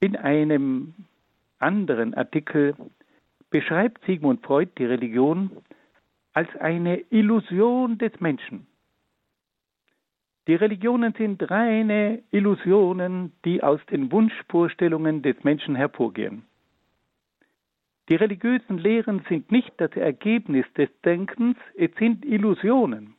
In 0.00 0.16
einem 0.16 0.94
anderen 1.58 2.14
Artikel 2.14 2.74
beschreibt 3.50 4.04
Sigmund 4.06 4.44
Freud 4.44 4.70
die 4.78 4.84
Religion 4.84 5.50
als 6.32 6.54
eine 6.56 6.98
Illusion 7.10 7.98
des 7.98 8.18
Menschen. 8.20 8.66
Die 10.46 10.54
Religionen 10.54 11.12
sind 11.14 11.50
reine 11.50 12.22
Illusionen, 12.30 13.32
die 13.44 13.62
aus 13.62 13.80
den 13.86 14.12
Wunschvorstellungen 14.12 15.22
des 15.22 15.42
Menschen 15.42 15.74
hervorgehen. 15.74 16.44
Die 18.08 18.14
religiösen 18.14 18.78
Lehren 18.78 19.24
sind 19.28 19.50
nicht 19.50 19.72
das 19.78 19.90
Ergebnis 19.96 20.64
des 20.74 20.88
Denkens, 21.04 21.56
es 21.76 21.90
sind 21.98 22.24
Illusionen. 22.24 23.14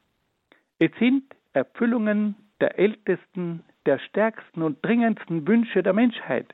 Es 0.79 0.91
sind 0.99 1.23
Erfüllungen 1.51 2.35
der 2.61 2.79
ältesten, 2.79 3.63
der 3.85 3.99
stärksten 3.99 4.61
und 4.61 4.83
dringendsten 4.85 5.45
Wünsche 5.45 5.83
der 5.83 5.93
Menschheit. 5.93 6.53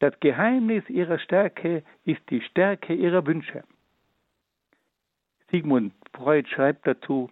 Das 0.00 0.18
Geheimnis 0.20 0.88
ihrer 0.90 1.18
Stärke 1.18 1.82
ist 2.04 2.20
die 2.28 2.42
Stärke 2.42 2.92
ihrer 2.92 3.26
Wünsche. 3.26 3.64
Sigmund 5.50 5.94
Freud 6.12 6.46
schreibt 6.50 6.86
dazu, 6.86 7.30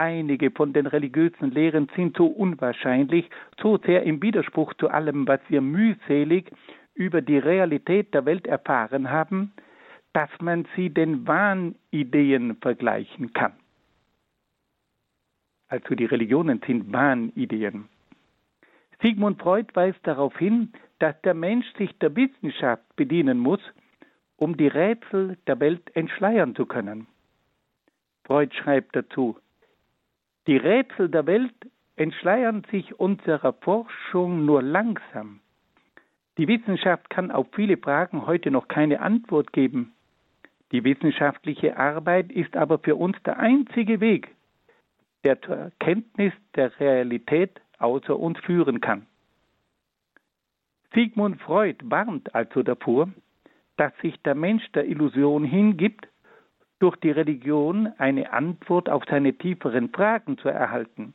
einige 0.00 0.50
von 0.50 0.72
den 0.72 0.86
religiösen 0.86 1.50
Lehren 1.50 1.88
sind 1.94 2.16
so 2.16 2.26
unwahrscheinlich, 2.26 3.28
so 3.60 3.76
sehr 3.76 4.02
im 4.04 4.22
Widerspruch 4.22 4.72
zu 4.74 4.88
allem, 4.88 5.28
was 5.28 5.40
wir 5.48 5.60
mühselig 5.60 6.50
über 6.94 7.20
die 7.20 7.38
Realität 7.38 8.14
der 8.14 8.24
Welt 8.24 8.46
erfahren 8.46 9.10
haben, 9.10 9.52
dass 10.14 10.30
man 10.40 10.66
sie 10.74 10.88
den 10.88 11.26
Wahnideen 11.26 12.56
vergleichen 12.56 13.34
kann. 13.34 13.52
Also 15.68 15.94
die 15.94 16.06
Religionen 16.06 16.60
sind 16.66 16.92
Wahnideen. 16.92 17.88
Sigmund 19.02 19.40
Freud 19.40 19.68
weist 19.74 20.00
darauf 20.02 20.36
hin, 20.38 20.72
dass 20.98 21.20
der 21.22 21.34
Mensch 21.34 21.66
sich 21.76 21.96
der 21.98 22.16
Wissenschaft 22.16 22.84
bedienen 22.96 23.38
muss, 23.38 23.60
um 24.36 24.56
die 24.56 24.68
Rätsel 24.68 25.36
der 25.46 25.60
Welt 25.60 25.94
entschleiern 25.94 26.54
zu 26.54 26.64
können. 26.64 27.06
Freud 28.24 28.54
schreibt 28.54 28.96
dazu, 28.96 29.36
die 30.46 30.56
Rätsel 30.56 31.08
der 31.08 31.26
Welt 31.26 31.54
entschleiern 31.96 32.64
sich 32.70 32.98
unserer 32.98 33.52
Forschung 33.52 34.46
nur 34.46 34.62
langsam. 34.62 35.40
Die 36.38 36.48
Wissenschaft 36.48 37.10
kann 37.10 37.30
auf 37.30 37.46
viele 37.52 37.76
Fragen 37.76 38.26
heute 38.26 38.50
noch 38.50 38.68
keine 38.68 39.00
Antwort 39.00 39.52
geben. 39.52 39.92
Die 40.72 40.84
wissenschaftliche 40.84 41.76
Arbeit 41.76 42.32
ist 42.32 42.56
aber 42.56 42.78
für 42.78 42.96
uns 42.96 43.16
der 43.24 43.38
einzige 43.38 44.00
Weg, 44.00 44.34
der 45.24 45.40
zur 45.42 45.56
Erkenntnis 45.56 46.32
der 46.54 46.78
Realität 46.80 47.60
außer 47.78 48.18
uns 48.18 48.38
führen 48.40 48.80
kann. 48.80 49.06
Sigmund 50.94 51.40
Freud 51.42 51.76
warnt 51.84 52.34
also 52.34 52.62
davor, 52.62 53.10
dass 53.76 53.92
sich 53.98 54.20
der 54.22 54.34
Mensch 54.34 54.64
der 54.72 54.86
Illusion 54.86 55.44
hingibt, 55.44 56.08
durch 56.80 56.96
die 56.96 57.10
Religion 57.10 57.92
eine 57.98 58.32
Antwort 58.32 58.88
auf 58.88 59.04
seine 59.08 59.34
tieferen 59.34 59.90
Fragen 59.90 60.38
zu 60.38 60.48
erhalten. 60.48 61.14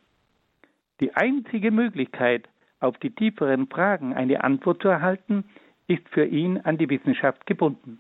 Die 1.02 1.14
einzige 1.14 1.72
Möglichkeit, 1.72 2.48
auf 2.80 2.98
die 3.00 3.10
tieferen 3.10 3.68
Fragen 3.68 4.14
eine 4.14 4.44
Antwort 4.44 4.82
zu 4.82 4.88
erhalten, 4.88 5.44
ist 5.88 6.08
für 6.10 6.26
ihn 6.26 6.60
an 6.60 6.78
die 6.78 6.90
Wissenschaft 6.90 7.46
gebunden. 7.46 8.00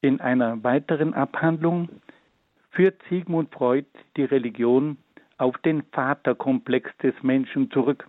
In 0.00 0.20
einer 0.20 0.62
weiteren 0.64 1.14
Abhandlung 1.14 1.88
führt 2.70 3.00
Sigmund 3.08 3.52
Freud 3.54 3.86
die 4.16 4.24
Religion 4.24 4.98
auf 5.38 5.56
den 5.58 5.82
Vaterkomplex 5.92 6.90
des 6.98 7.14
Menschen 7.22 7.70
zurück. 7.70 8.06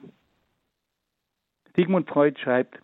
Sigmund 1.75 2.09
Freud 2.09 2.39
schreibt, 2.39 2.79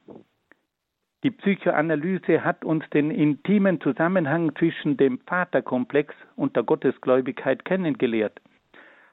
die 1.23 1.31
Psychoanalyse 1.31 2.43
hat 2.43 2.65
uns 2.65 2.83
den 2.89 3.11
intimen 3.11 3.79
Zusammenhang 3.81 4.55
zwischen 4.55 4.97
dem 4.97 5.19
Vaterkomplex 5.27 6.15
und 6.35 6.55
der 6.55 6.63
Gottesgläubigkeit 6.63 7.63
kennengelehrt, 7.63 8.41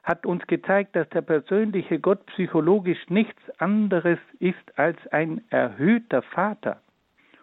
hat 0.03 0.25
uns 0.25 0.45
gezeigt, 0.47 0.95
dass 0.95 1.07
der 1.09 1.21
persönliche 1.21 1.99
Gott 1.99 2.25
psychologisch 2.27 3.09
nichts 3.09 3.41
anderes 3.59 4.17
ist 4.39 4.77
als 4.79 4.97
ein 5.11 5.41
erhöhter 5.49 6.23
Vater 6.23 6.81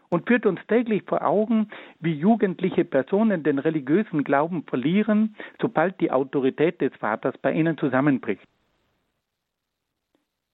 und 0.09 0.27
führt 0.27 0.47
uns 0.47 0.61
täglich 0.67 1.05
vor 1.07 1.25
Augen, 1.25 1.69
wie 2.01 2.15
jugendliche 2.15 2.85
Personen 2.85 3.43
den 3.45 3.59
religiösen 3.59 4.25
Glauben 4.25 4.65
verlieren, 4.65 5.37
sobald 5.61 6.01
die 6.01 6.11
Autorität 6.11 6.81
des 6.81 6.95
Vaters 6.97 7.37
bei 7.39 7.53
ihnen 7.53 7.79
zusammenbricht. 7.79 8.47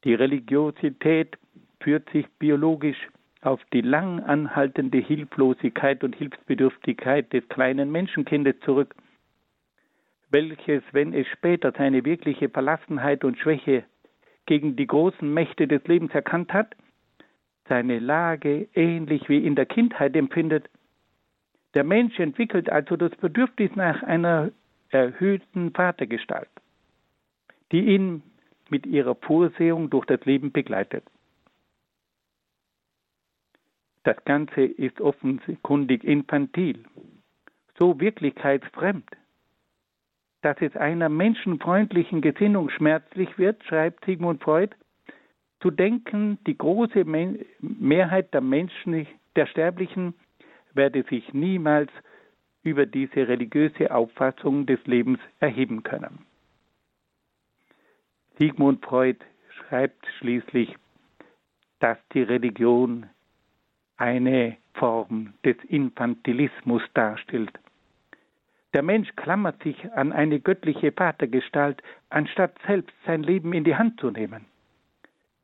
Die 0.05 0.15
Religiosität 0.15 1.39
führt 1.81 2.11
sich 2.11 2.27
biologisch 2.39 2.99
auf 3.43 3.61
die 3.73 3.81
lang 3.81 4.21
anhaltende 4.21 4.99
Hilflosigkeit 4.99 6.05
und 6.05 6.15
Hilfsbedürftigkeit 6.15 7.33
des 7.33 7.47
kleinen 7.49 7.91
Menschenkindes 7.91 8.55
zurück, 8.61 8.95
welches, 10.31 10.83
wenn 10.93 11.13
es 11.13 11.27
später 11.27 11.73
seine 11.77 12.05
wirkliche 12.05 12.49
Verlassenheit 12.49 13.25
und 13.25 13.39
Schwäche 13.39 13.85
gegen 14.47 14.77
die 14.77 14.87
großen 14.87 15.33
Mächte 15.33 15.67
des 15.67 15.85
Lebens 15.87 16.15
erkannt 16.15 16.53
hat, 16.53 16.75
seine 17.69 17.99
Lage 17.99 18.69
ähnlich 18.75 19.29
wie 19.29 19.45
in 19.45 19.57
der 19.57 19.67
Kindheit 19.67 20.17
empfindet. 20.17 20.69
Der 21.75 21.85
Mensch 21.85 22.19
entwickelt 22.19 22.71
also 22.71 22.97
das 22.97 23.15
Bedürfnis 23.17 23.75
nach 23.75 24.03
einer 24.03 24.51
erhöhten 24.91 25.73
Vatergestalt, 25.73 26.49
die 27.73 27.81
ihn 27.81 28.23
mit 28.69 28.87
ihrer 28.87 29.15
Vorsehung 29.15 29.91
durch 29.91 30.07
das 30.07 30.25
Leben 30.25 30.53
begleitet. 30.53 31.05
Das 34.05 34.17
Ganze 34.25 34.63
ist 34.63 35.01
offenkundig 35.01 36.03
infantil, 36.03 36.85
so 37.79 38.01
wirklichkeitsfremd, 38.01 39.09
dass 40.43 40.57
es 40.61 40.77
einer 40.77 41.09
menschenfreundlichen 41.09 42.21
Gesinnung 42.21 42.69
schmerzlich 42.71 43.39
wird, 43.39 43.63
schreibt 43.65 44.05
Sigmund 44.05 44.43
Freud, 44.43 44.75
zu 45.61 45.71
denken, 45.71 46.39
die 46.47 46.59
große 46.59 47.05
Mehrheit 47.61 48.35
der 48.35 48.41
Menschen, 48.41 49.07
der 49.37 49.47
Sterblichen, 49.47 50.15
werde 50.75 51.05
sich 51.05 51.33
niemals 51.33 51.91
über 52.65 52.87
diese 52.87 53.29
religiöse 53.29 53.95
Auffassung 53.95 54.67
des 54.67 54.85
Lebens 54.87 55.21
erheben 55.39 55.85
können. 55.85 56.27
Sigmund 58.39 58.85
Freud 58.85 59.19
schreibt 59.51 60.05
schließlich, 60.19 60.75
dass 61.79 61.99
die 62.13 62.23
Religion 62.23 63.07
eine 64.03 64.57
Form 64.75 65.33
des 65.45 65.57
Infantilismus 65.69 66.83
darstellt. 66.93 67.53
Der 68.75 68.83
Mensch 68.83 69.15
klammert 69.15 69.63
sich 69.63 69.77
an 69.93 70.13
eine 70.13 70.41
göttliche 70.41 70.91
Vatergestalt, 70.91 71.81
anstatt 72.11 72.59
selbst 72.67 72.97
sein 73.07 73.23
Leben 73.23 73.53
in 73.53 73.63
die 73.63 73.77
Hand 73.77 74.01
zu 74.01 74.11
nehmen. 74.11 74.47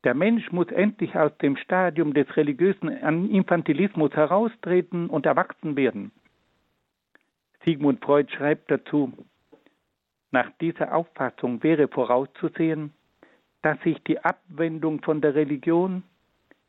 Der 0.03 0.13
Mensch 0.13 0.51
muss 0.51 0.67
endlich 0.71 1.15
aus 1.15 1.31
dem 1.37 1.55
Stadium 1.55 2.13
des 2.13 2.35
religiösen 2.35 2.89
Infantilismus 3.29 4.11
heraustreten 4.11 5.09
und 5.09 5.25
erwachsen 5.25 5.77
werden. 5.77 6.11
Sigmund 7.65 8.03
Freud 8.03 8.29
schreibt 8.33 8.69
dazu, 8.69 9.13
nach 10.31 10.49
dieser 10.59 10.93
Auffassung 10.93 11.63
wäre 11.63 11.87
vorauszusehen, 11.87 12.93
dass 13.61 13.79
sich 13.81 14.03
die 14.03 14.19
Abwendung 14.19 15.01
von 15.01 15.21
der 15.21 15.35
Religion 15.35 16.03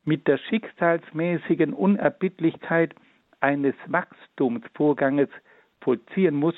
mit 0.05 0.27
der 0.27 0.39
schicksalsmäßigen 0.39 1.73
Unerbittlichkeit 1.73 2.95
eines 3.41 3.75
Wachstumsvorganges 3.87 5.29
vollziehen 5.81 6.35
muss 6.35 6.57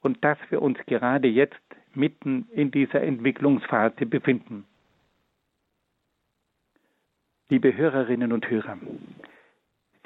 und 0.00 0.24
dass 0.24 0.38
wir 0.50 0.62
uns 0.62 0.78
gerade 0.86 1.28
jetzt 1.28 1.60
mitten 1.94 2.48
in 2.52 2.70
dieser 2.70 3.02
Entwicklungsphase 3.02 4.06
befinden. 4.06 4.64
Liebe 7.48 7.76
Hörerinnen 7.76 8.32
und 8.32 8.48
Hörer, 8.48 8.78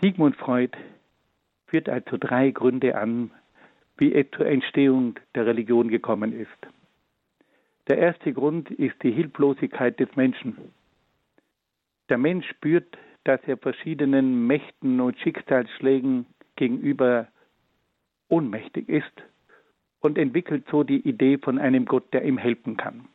Sigmund 0.00 0.36
Freud 0.36 0.76
führt 1.66 1.88
also 1.88 2.16
drei 2.18 2.50
Gründe 2.50 2.96
an, 2.96 3.30
wie 3.96 4.14
es 4.14 4.26
zur 4.30 4.46
Entstehung 4.46 5.18
der 5.34 5.46
Religion 5.46 5.88
gekommen 5.88 6.32
ist. 6.32 6.48
Der 7.88 7.98
erste 7.98 8.32
Grund 8.32 8.70
ist 8.70 9.02
die 9.02 9.10
Hilflosigkeit 9.10 10.00
des 10.00 10.14
Menschen. 10.16 10.56
Der 12.08 12.18
Mensch 12.18 12.48
spürt, 12.50 12.96
dass 13.24 13.40
er 13.46 13.56
verschiedenen 13.56 14.46
Mächten 14.46 15.00
und 15.00 15.18
Schicksalsschlägen 15.18 16.26
gegenüber 16.56 17.28
ohnmächtig 18.28 18.88
ist 18.88 19.22
und 20.00 20.18
entwickelt 20.18 20.66
so 20.70 20.82
die 20.82 21.00
Idee 21.08 21.38
von 21.38 21.58
einem 21.58 21.86
Gott, 21.86 22.12
der 22.12 22.24
ihm 22.24 22.36
helfen 22.36 22.76
kann. 22.76 23.08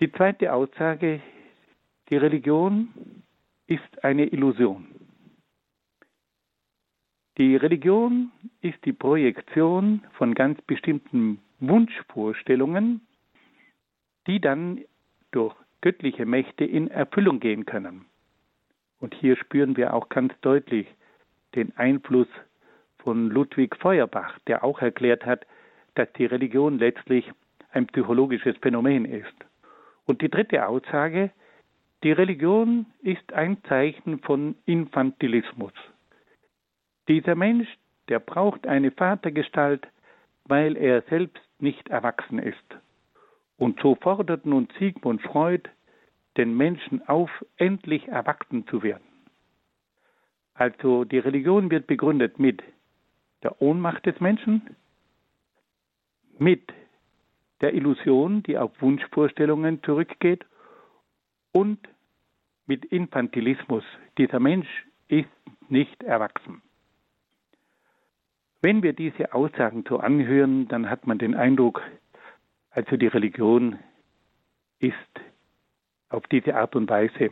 Die 0.00 0.10
zweite 0.12 0.52
Aussage, 0.52 1.20
die 2.08 2.16
Religion 2.16 2.88
ist 3.66 4.02
eine 4.04 4.26
Illusion. 4.26 4.88
Die 7.38 7.54
Religion 7.54 8.32
ist 8.60 8.84
die 8.84 8.92
Projektion 8.92 10.02
von 10.12 10.34
ganz 10.34 10.60
bestimmten 10.62 11.40
Wunschvorstellungen, 11.60 13.06
die 14.26 14.40
dann 14.40 14.80
durch 15.30 15.54
göttliche 15.80 16.26
Mächte 16.26 16.64
in 16.64 16.88
Erfüllung 16.88 17.40
gehen 17.40 17.66
können. 17.66 18.06
Und 19.00 19.14
hier 19.14 19.36
spüren 19.36 19.76
wir 19.76 19.94
auch 19.94 20.08
ganz 20.08 20.32
deutlich 20.42 20.86
den 21.54 21.76
Einfluss 21.76 22.28
von 22.98 23.30
Ludwig 23.30 23.76
Feuerbach, 23.76 24.38
der 24.46 24.62
auch 24.62 24.80
erklärt 24.80 25.24
hat, 25.24 25.46
dass 25.94 26.12
die 26.12 26.26
Religion 26.26 26.78
letztlich 26.78 27.30
ein 27.72 27.86
psychologisches 27.86 28.56
Phänomen 28.58 29.04
ist. 29.04 29.34
Und 30.04 30.22
die 30.22 30.28
dritte 30.28 30.66
Aussage, 30.66 31.30
die 32.02 32.12
Religion 32.12 32.86
ist 33.02 33.32
ein 33.32 33.62
Zeichen 33.64 34.20
von 34.20 34.56
Infantilismus. 34.66 35.72
Dieser 37.08 37.34
Mensch, 37.34 37.68
der 38.08 38.18
braucht 38.18 38.66
eine 38.66 38.90
Vatergestalt, 38.90 39.86
weil 40.44 40.76
er 40.76 41.02
selbst 41.02 41.42
nicht 41.58 41.88
erwachsen 41.88 42.38
ist. 42.38 42.56
Und 43.60 43.78
so 43.82 43.94
fordert 43.94 44.46
nun 44.46 44.68
Sigmund 44.78 45.20
Freud 45.20 45.68
den 46.38 46.56
Menschen 46.56 47.06
auf, 47.06 47.30
endlich 47.58 48.08
erwachsen 48.08 48.66
zu 48.68 48.82
werden. 48.82 49.04
Also 50.54 51.04
die 51.04 51.18
Religion 51.18 51.70
wird 51.70 51.86
begründet 51.86 52.38
mit 52.38 52.62
der 53.42 53.60
Ohnmacht 53.60 54.06
des 54.06 54.18
Menschen, 54.18 54.62
mit 56.38 56.72
der 57.60 57.74
Illusion, 57.74 58.42
die 58.44 58.56
auf 58.56 58.72
Wunschvorstellungen 58.80 59.82
zurückgeht 59.82 60.46
und 61.52 61.86
mit 62.64 62.86
Infantilismus. 62.86 63.84
Dieser 64.16 64.40
Mensch 64.40 64.86
ist 65.08 65.28
nicht 65.68 66.02
erwachsen. 66.02 66.62
Wenn 68.62 68.82
wir 68.82 68.94
diese 68.94 69.34
Aussagen 69.34 69.84
so 69.86 69.98
anhören, 69.98 70.66
dann 70.68 70.88
hat 70.88 71.06
man 71.06 71.18
den 71.18 71.34
Eindruck, 71.34 71.82
also 72.70 72.96
die 72.96 73.08
Religion 73.08 73.78
ist 74.78 74.94
auf 76.08 76.26
diese 76.28 76.54
Art 76.54 76.74
und 76.76 76.88
Weise 76.88 77.30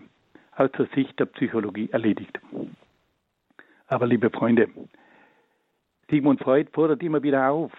aus 0.52 0.70
der 0.72 0.86
Sicht 0.94 1.18
der 1.18 1.26
Psychologie 1.26 1.88
erledigt. 1.90 2.38
Aber 3.86 4.06
liebe 4.06 4.30
Freunde, 4.30 4.68
Sigmund 6.10 6.40
Freud 6.40 6.70
fordert 6.72 7.02
immer 7.02 7.22
wieder 7.22 7.50
auf, 7.50 7.72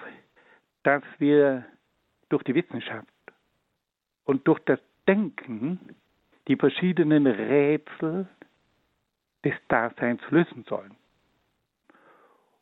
dass 0.83 1.03
wir 1.17 1.65
durch 2.29 2.43
die 2.43 2.55
Wissenschaft 2.55 3.07
und 4.23 4.47
durch 4.47 4.59
das 4.59 4.79
Denken 5.07 5.79
die 6.47 6.55
verschiedenen 6.55 7.27
Rätsel 7.27 8.27
des 9.43 9.53
Daseins 9.67 10.21
lösen 10.29 10.63
sollen. 10.67 10.95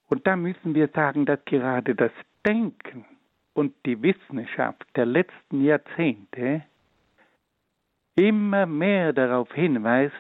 Und 0.08 0.26
da 0.26 0.36
müssen 0.36 0.74
wir 0.74 0.88
sagen, 0.90 1.26
dass 1.26 1.44
gerade 1.46 1.96
das 1.96 2.12
Denken 2.46 3.06
und 3.58 3.74
die 3.88 4.00
Wissenschaft 4.04 4.86
der 4.96 5.08
letzten 5.08 5.64
Jahrzehnte 5.64 6.64
immer 8.16 8.68
mehr 8.68 9.14
darauf 9.14 9.52
hinweist, 9.52 10.14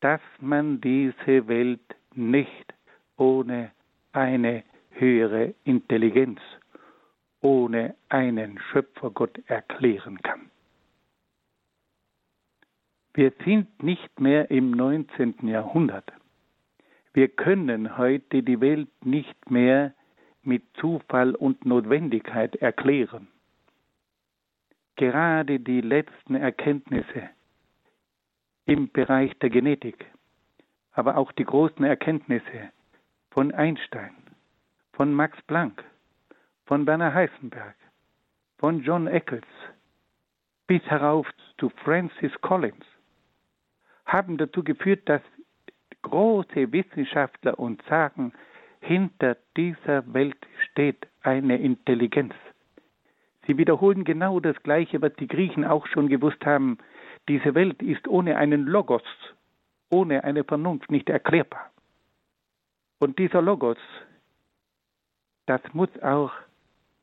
dass 0.00 0.20
man 0.40 0.80
diese 0.80 1.46
Welt 1.46 1.94
nicht 2.16 2.74
ohne 3.16 3.70
eine 4.10 4.64
höhere 4.90 5.54
Intelligenz, 5.62 6.40
ohne 7.42 7.94
einen 8.08 8.58
Schöpfergott 8.58 9.38
erklären 9.46 10.20
kann. 10.22 10.50
Wir 13.14 13.32
sind 13.44 13.84
nicht 13.84 14.18
mehr 14.18 14.50
im 14.50 14.72
19. 14.72 15.46
Jahrhundert. 15.46 16.10
Wir 17.12 17.28
können 17.28 17.96
heute 17.96 18.42
die 18.42 18.60
Welt 18.60 18.90
nicht 19.04 19.48
mehr 19.48 19.94
mit 20.42 20.62
Zufall 20.74 21.34
und 21.34 21.64
Notwendigkeit 21.64 22.56
erklären. 22.56 23.28
Gerade 24.96 25.60
die 25.60 25.80
letzten 25.80 26.34
Erkenntnisse 26.34 27.30
im 28.66 28.90
Bereich 28.90 29.36
der 29.38 29.50
Genetik, 29.50 30.04
aber 30.92 31.16
auch 31.16 31.32
die 31.32 31.44
großen 31.44 31.84
Erkenntnisse 31.84 32.70
von 33.30 33.52
Einstein, 33.52 34.14
von 34.92 35.12
Max 35.12 35.40
Planck, 35.42 35.82
von 36.66 36.86
Werner 36.86 37.14
Heisenberg, 37.14 37.76
von 38.58 38.82
John 38.82 39.06
Eccles 39.06 39.44
bis 40.66 40.82
herauf 40.82 41.26
zu 41.58 41.70
Francis 41.84 42.32
Collins 42.40 42.84
haben 44.04 44.36
dazu 44.36 44.62
geführt, 44.62 45.08
dass 45.08 45.22
große 46.02 46.72
Wissenschaftler 46.72 47.58
uns 47.58 47.84
sagen, 47.86 48.32
hinter 48.82 49.36
dieser 49.56 50.12
Welt 50.12 50.36
steht 50.70 51.06
eine 51.22 51.56
Intelligenz. 51.56 52.34
Sie 53.46 53.56
wiederholen 53.56 54.04
genau 54.04 54.40
das 54.40 54.60
Gleiche, 54.64 55.00
was 55.00 55.14
die 55.14 55.28
Griechen 55.28 55.64
auch 55.64 55.86
schon 55.86 56.08
gewusst 56.08 56.44
haben. 56.44 56.78
Diese 57.28 57.54
Welt 57.54 57.80
ist 57.80 58.06
ohne 58.08 58.36
einen 58.36 58.66
Logos, 58.66 59.02
ohne 59.88 60.24
eine 60.24 60.42
Vernunft 60.42 60.90
nicht 60.90 61.08
erklärbar. 61.08 61.70
Und 62.98 63.18
dieser 63.18 63.40
Logos, 63.40 63.78
das 65.46 65.60
muss 65.72 65.90
auch 66.02 66.32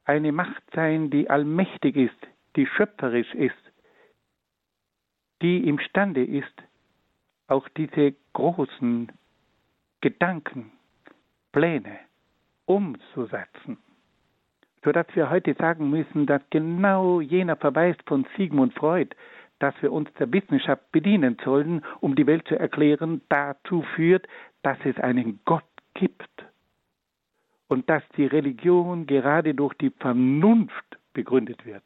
eine 0.04 0.32
Macht 0.34 0.64
sein, 0.74 1.10
die 1.10 1.30
allmächtig 1.30 1.96
ist, 1.96 2.28
die 2.56 2.68
schöpferisch 2.68 3.34
ist, 3.36 3.56
die 5.42 5.68
imstande 5.68 6.26
ist, 6.26 6.54
auch 7.48 7.68
diese 7.70 8.16
großen 8.34 9.12
Gedanken, 10.02 10.72
Pläne 11.52 12.00
umzusetzen. 12.66 13.78
Sodass 14.84 15.08
wir 15.14 15.30
heute 15.30 15.54
sagen 15.56 15.90
müssen, 15.90 16.26
dass 16.26 16.42
genau 16.50 17.20
jener 17.20 17.56
Verweis 17.56 17.98
von 18.06 18.26
Sigmund 18.38 18.74
Freud, 18.74 19.16
dass 19.60 19.74
wir 19.82 19.92
uns 19.92 20.10
der 20.14 20.32
Wissenschaft 20.32 20.92
bedienen 20.92 21.38
sollen, 21.44 21.84
um 22.00 22.16
die 22.16 22.28
Welt 22.28 22.48
zu 22.48 22.58
erklären, 22.58 23.22
dazu 23.28 23.82
führt, 23.96 24.28
dass 24.62 24.78
es 24.86 24.98
einen 24.98 25.40
Gott 25.46 25.64
gibt. 25.96 26.30
Und 27.68 27.90
dass 27.90 28.04
die 28.16 28.26
Religion 28.26 29.06
gerade 29.06 29.54
durch 29.54 29.74
die 29.76 29.92
Vernunft 29.92 30.98
begründet 31.14 31.66
wird. 31.66 31.84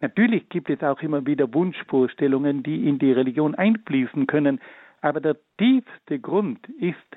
Natürlich 0.00 0.48
gibt 0.50 0.68
es 0.68 0.82
auch 0.82 1.00
immer 1.00 1.24
wieder 1.26 1.52
Wunschvorstellungen, 1.54 2.62
die 2.62 2.86
in 2.88 2.98
die 2.98 3.12
Religion 3.12 3.54
einfließen 3.54 4.26
können, 4.26 4.60
aber 5.00 5.20
der 5.20 5.36
tiefste 5.58 6.18
Grund 6.18 6.68
ist 6.78 7.16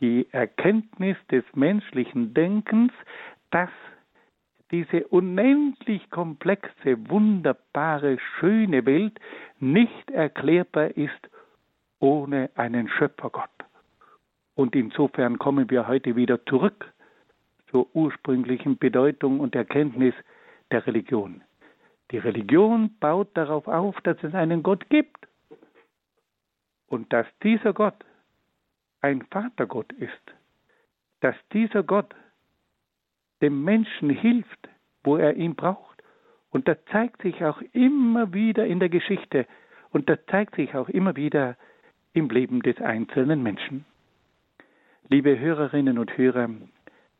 die 0.00 0.26
Erkenntnis 0.32 1.16
des 1.30 1.44
menschlichen 1.54 2.34
Denkens, 2.34 2.92
dass 3.50 3.70
diese 4.70 5.06
unendlich 5.08 6.08
komplexe, 6.10 7.08
wunderbare, 7.10 8.18
schöne 8.38 8.86
Welt 8.86 9.18
nicht 9.58 10.10
erklärbar 10.10 10.96
ist 10.96 11.28
ohne 11.98 12.50
einen 12.54 12.88
Schöpfergott. 12.88 13.50
Und 14.54 14.74
insofern 14.74 15.38
kommen 15.38 15.70
wir 15.70 15.88
heute 15.88 16.16
wieder 16.16 16.44
zurück 16.46 16.92
zur 17.70 17.88
ursprünglichen 17.94 18.78
Bedeutung 18.78 19.40
und 19.40 19.54
Erkenntnis 19.54 20.14
der 20.70 20.86
Religion. 20.86 21.42
Die 22.10 22.18
Religion 22.18 22.96
baut 22.98 23.28
darauf 23.34 23.68
auf, 23.68 24.00
dass 24.02 24.16
es 24.22 24.34
einen 24.34 24.62
Gott 24.62 24.88
gibt 24.88 25.28
und 26.88 27.12
dass 27.12 27.26
dieser 27.42 27.72
Gott 27.72 28.04
ein 29.00 29.22
Vatergott 29.30 29.92
ist, 29.94 30.34
dass 31.20 31.36
dieser 31.52 31.82
Gott 31.82 32.14
dem 33.42 33.64
Menschen 33.64 34.10
hilft, 34.10 34.68
wo 35.02 35.16
er 35.16 35.36
ihn 35.36 35.54
braucht. 35.54 36.02
Und 36.50 36.68
das 36.68 36.78
zeigt 36.90 37.22
sich 37.22 37.44
auch 37.44 37.62
immer 37.72 38.32
wieder 38.34 38.66
in 38.66 38.80
der 38.80 38.88
Geschichte 38.88 39.46
und 39.90 40.08
das 40.08 40.18
zeigt 40.26 40.56
sich 40.56 40.74
auch 40.74 40.88
immer 40.88 41.16
wieder 41.16 41.56
im 42.12 42.28
Leben 42.28 42.62
des 42.62 42.80
einzelnen 42.80 43.42
Menschen. 43.42 43.84
Liebe 45.08 45.38
Hörerinnen 45.38 45.98
und 45.98 46.16
Hörer, 46.16 46.50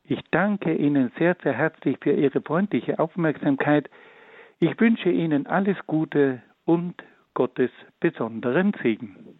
ich 0.05 0.21
danke 0.31 0.75
Ihnen 0.75 1.13
sehr, 1.19 1.37
sehr 1.43 1.53
herzlich 1.53 1.97
für 2.01 2.13
Ihre 2.13 2.41
freundliche 2.41 2.99
Aufmerksamkeit. 2.99 3.89
Ich 4.59 4.79
wünsche 4.81 5.11
Ihnen 5.11 5.47
alles 5.47 5.77
Gute 5.87 6.43
und 6.65 7.03
Gottes 7.35 7.71
besonderen 8.01 8.73
Segen. 8.83 9.40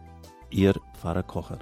Ihr 0.51 0.73
Pfarrer 0.93 1.23
Kocher. 1.23 1.59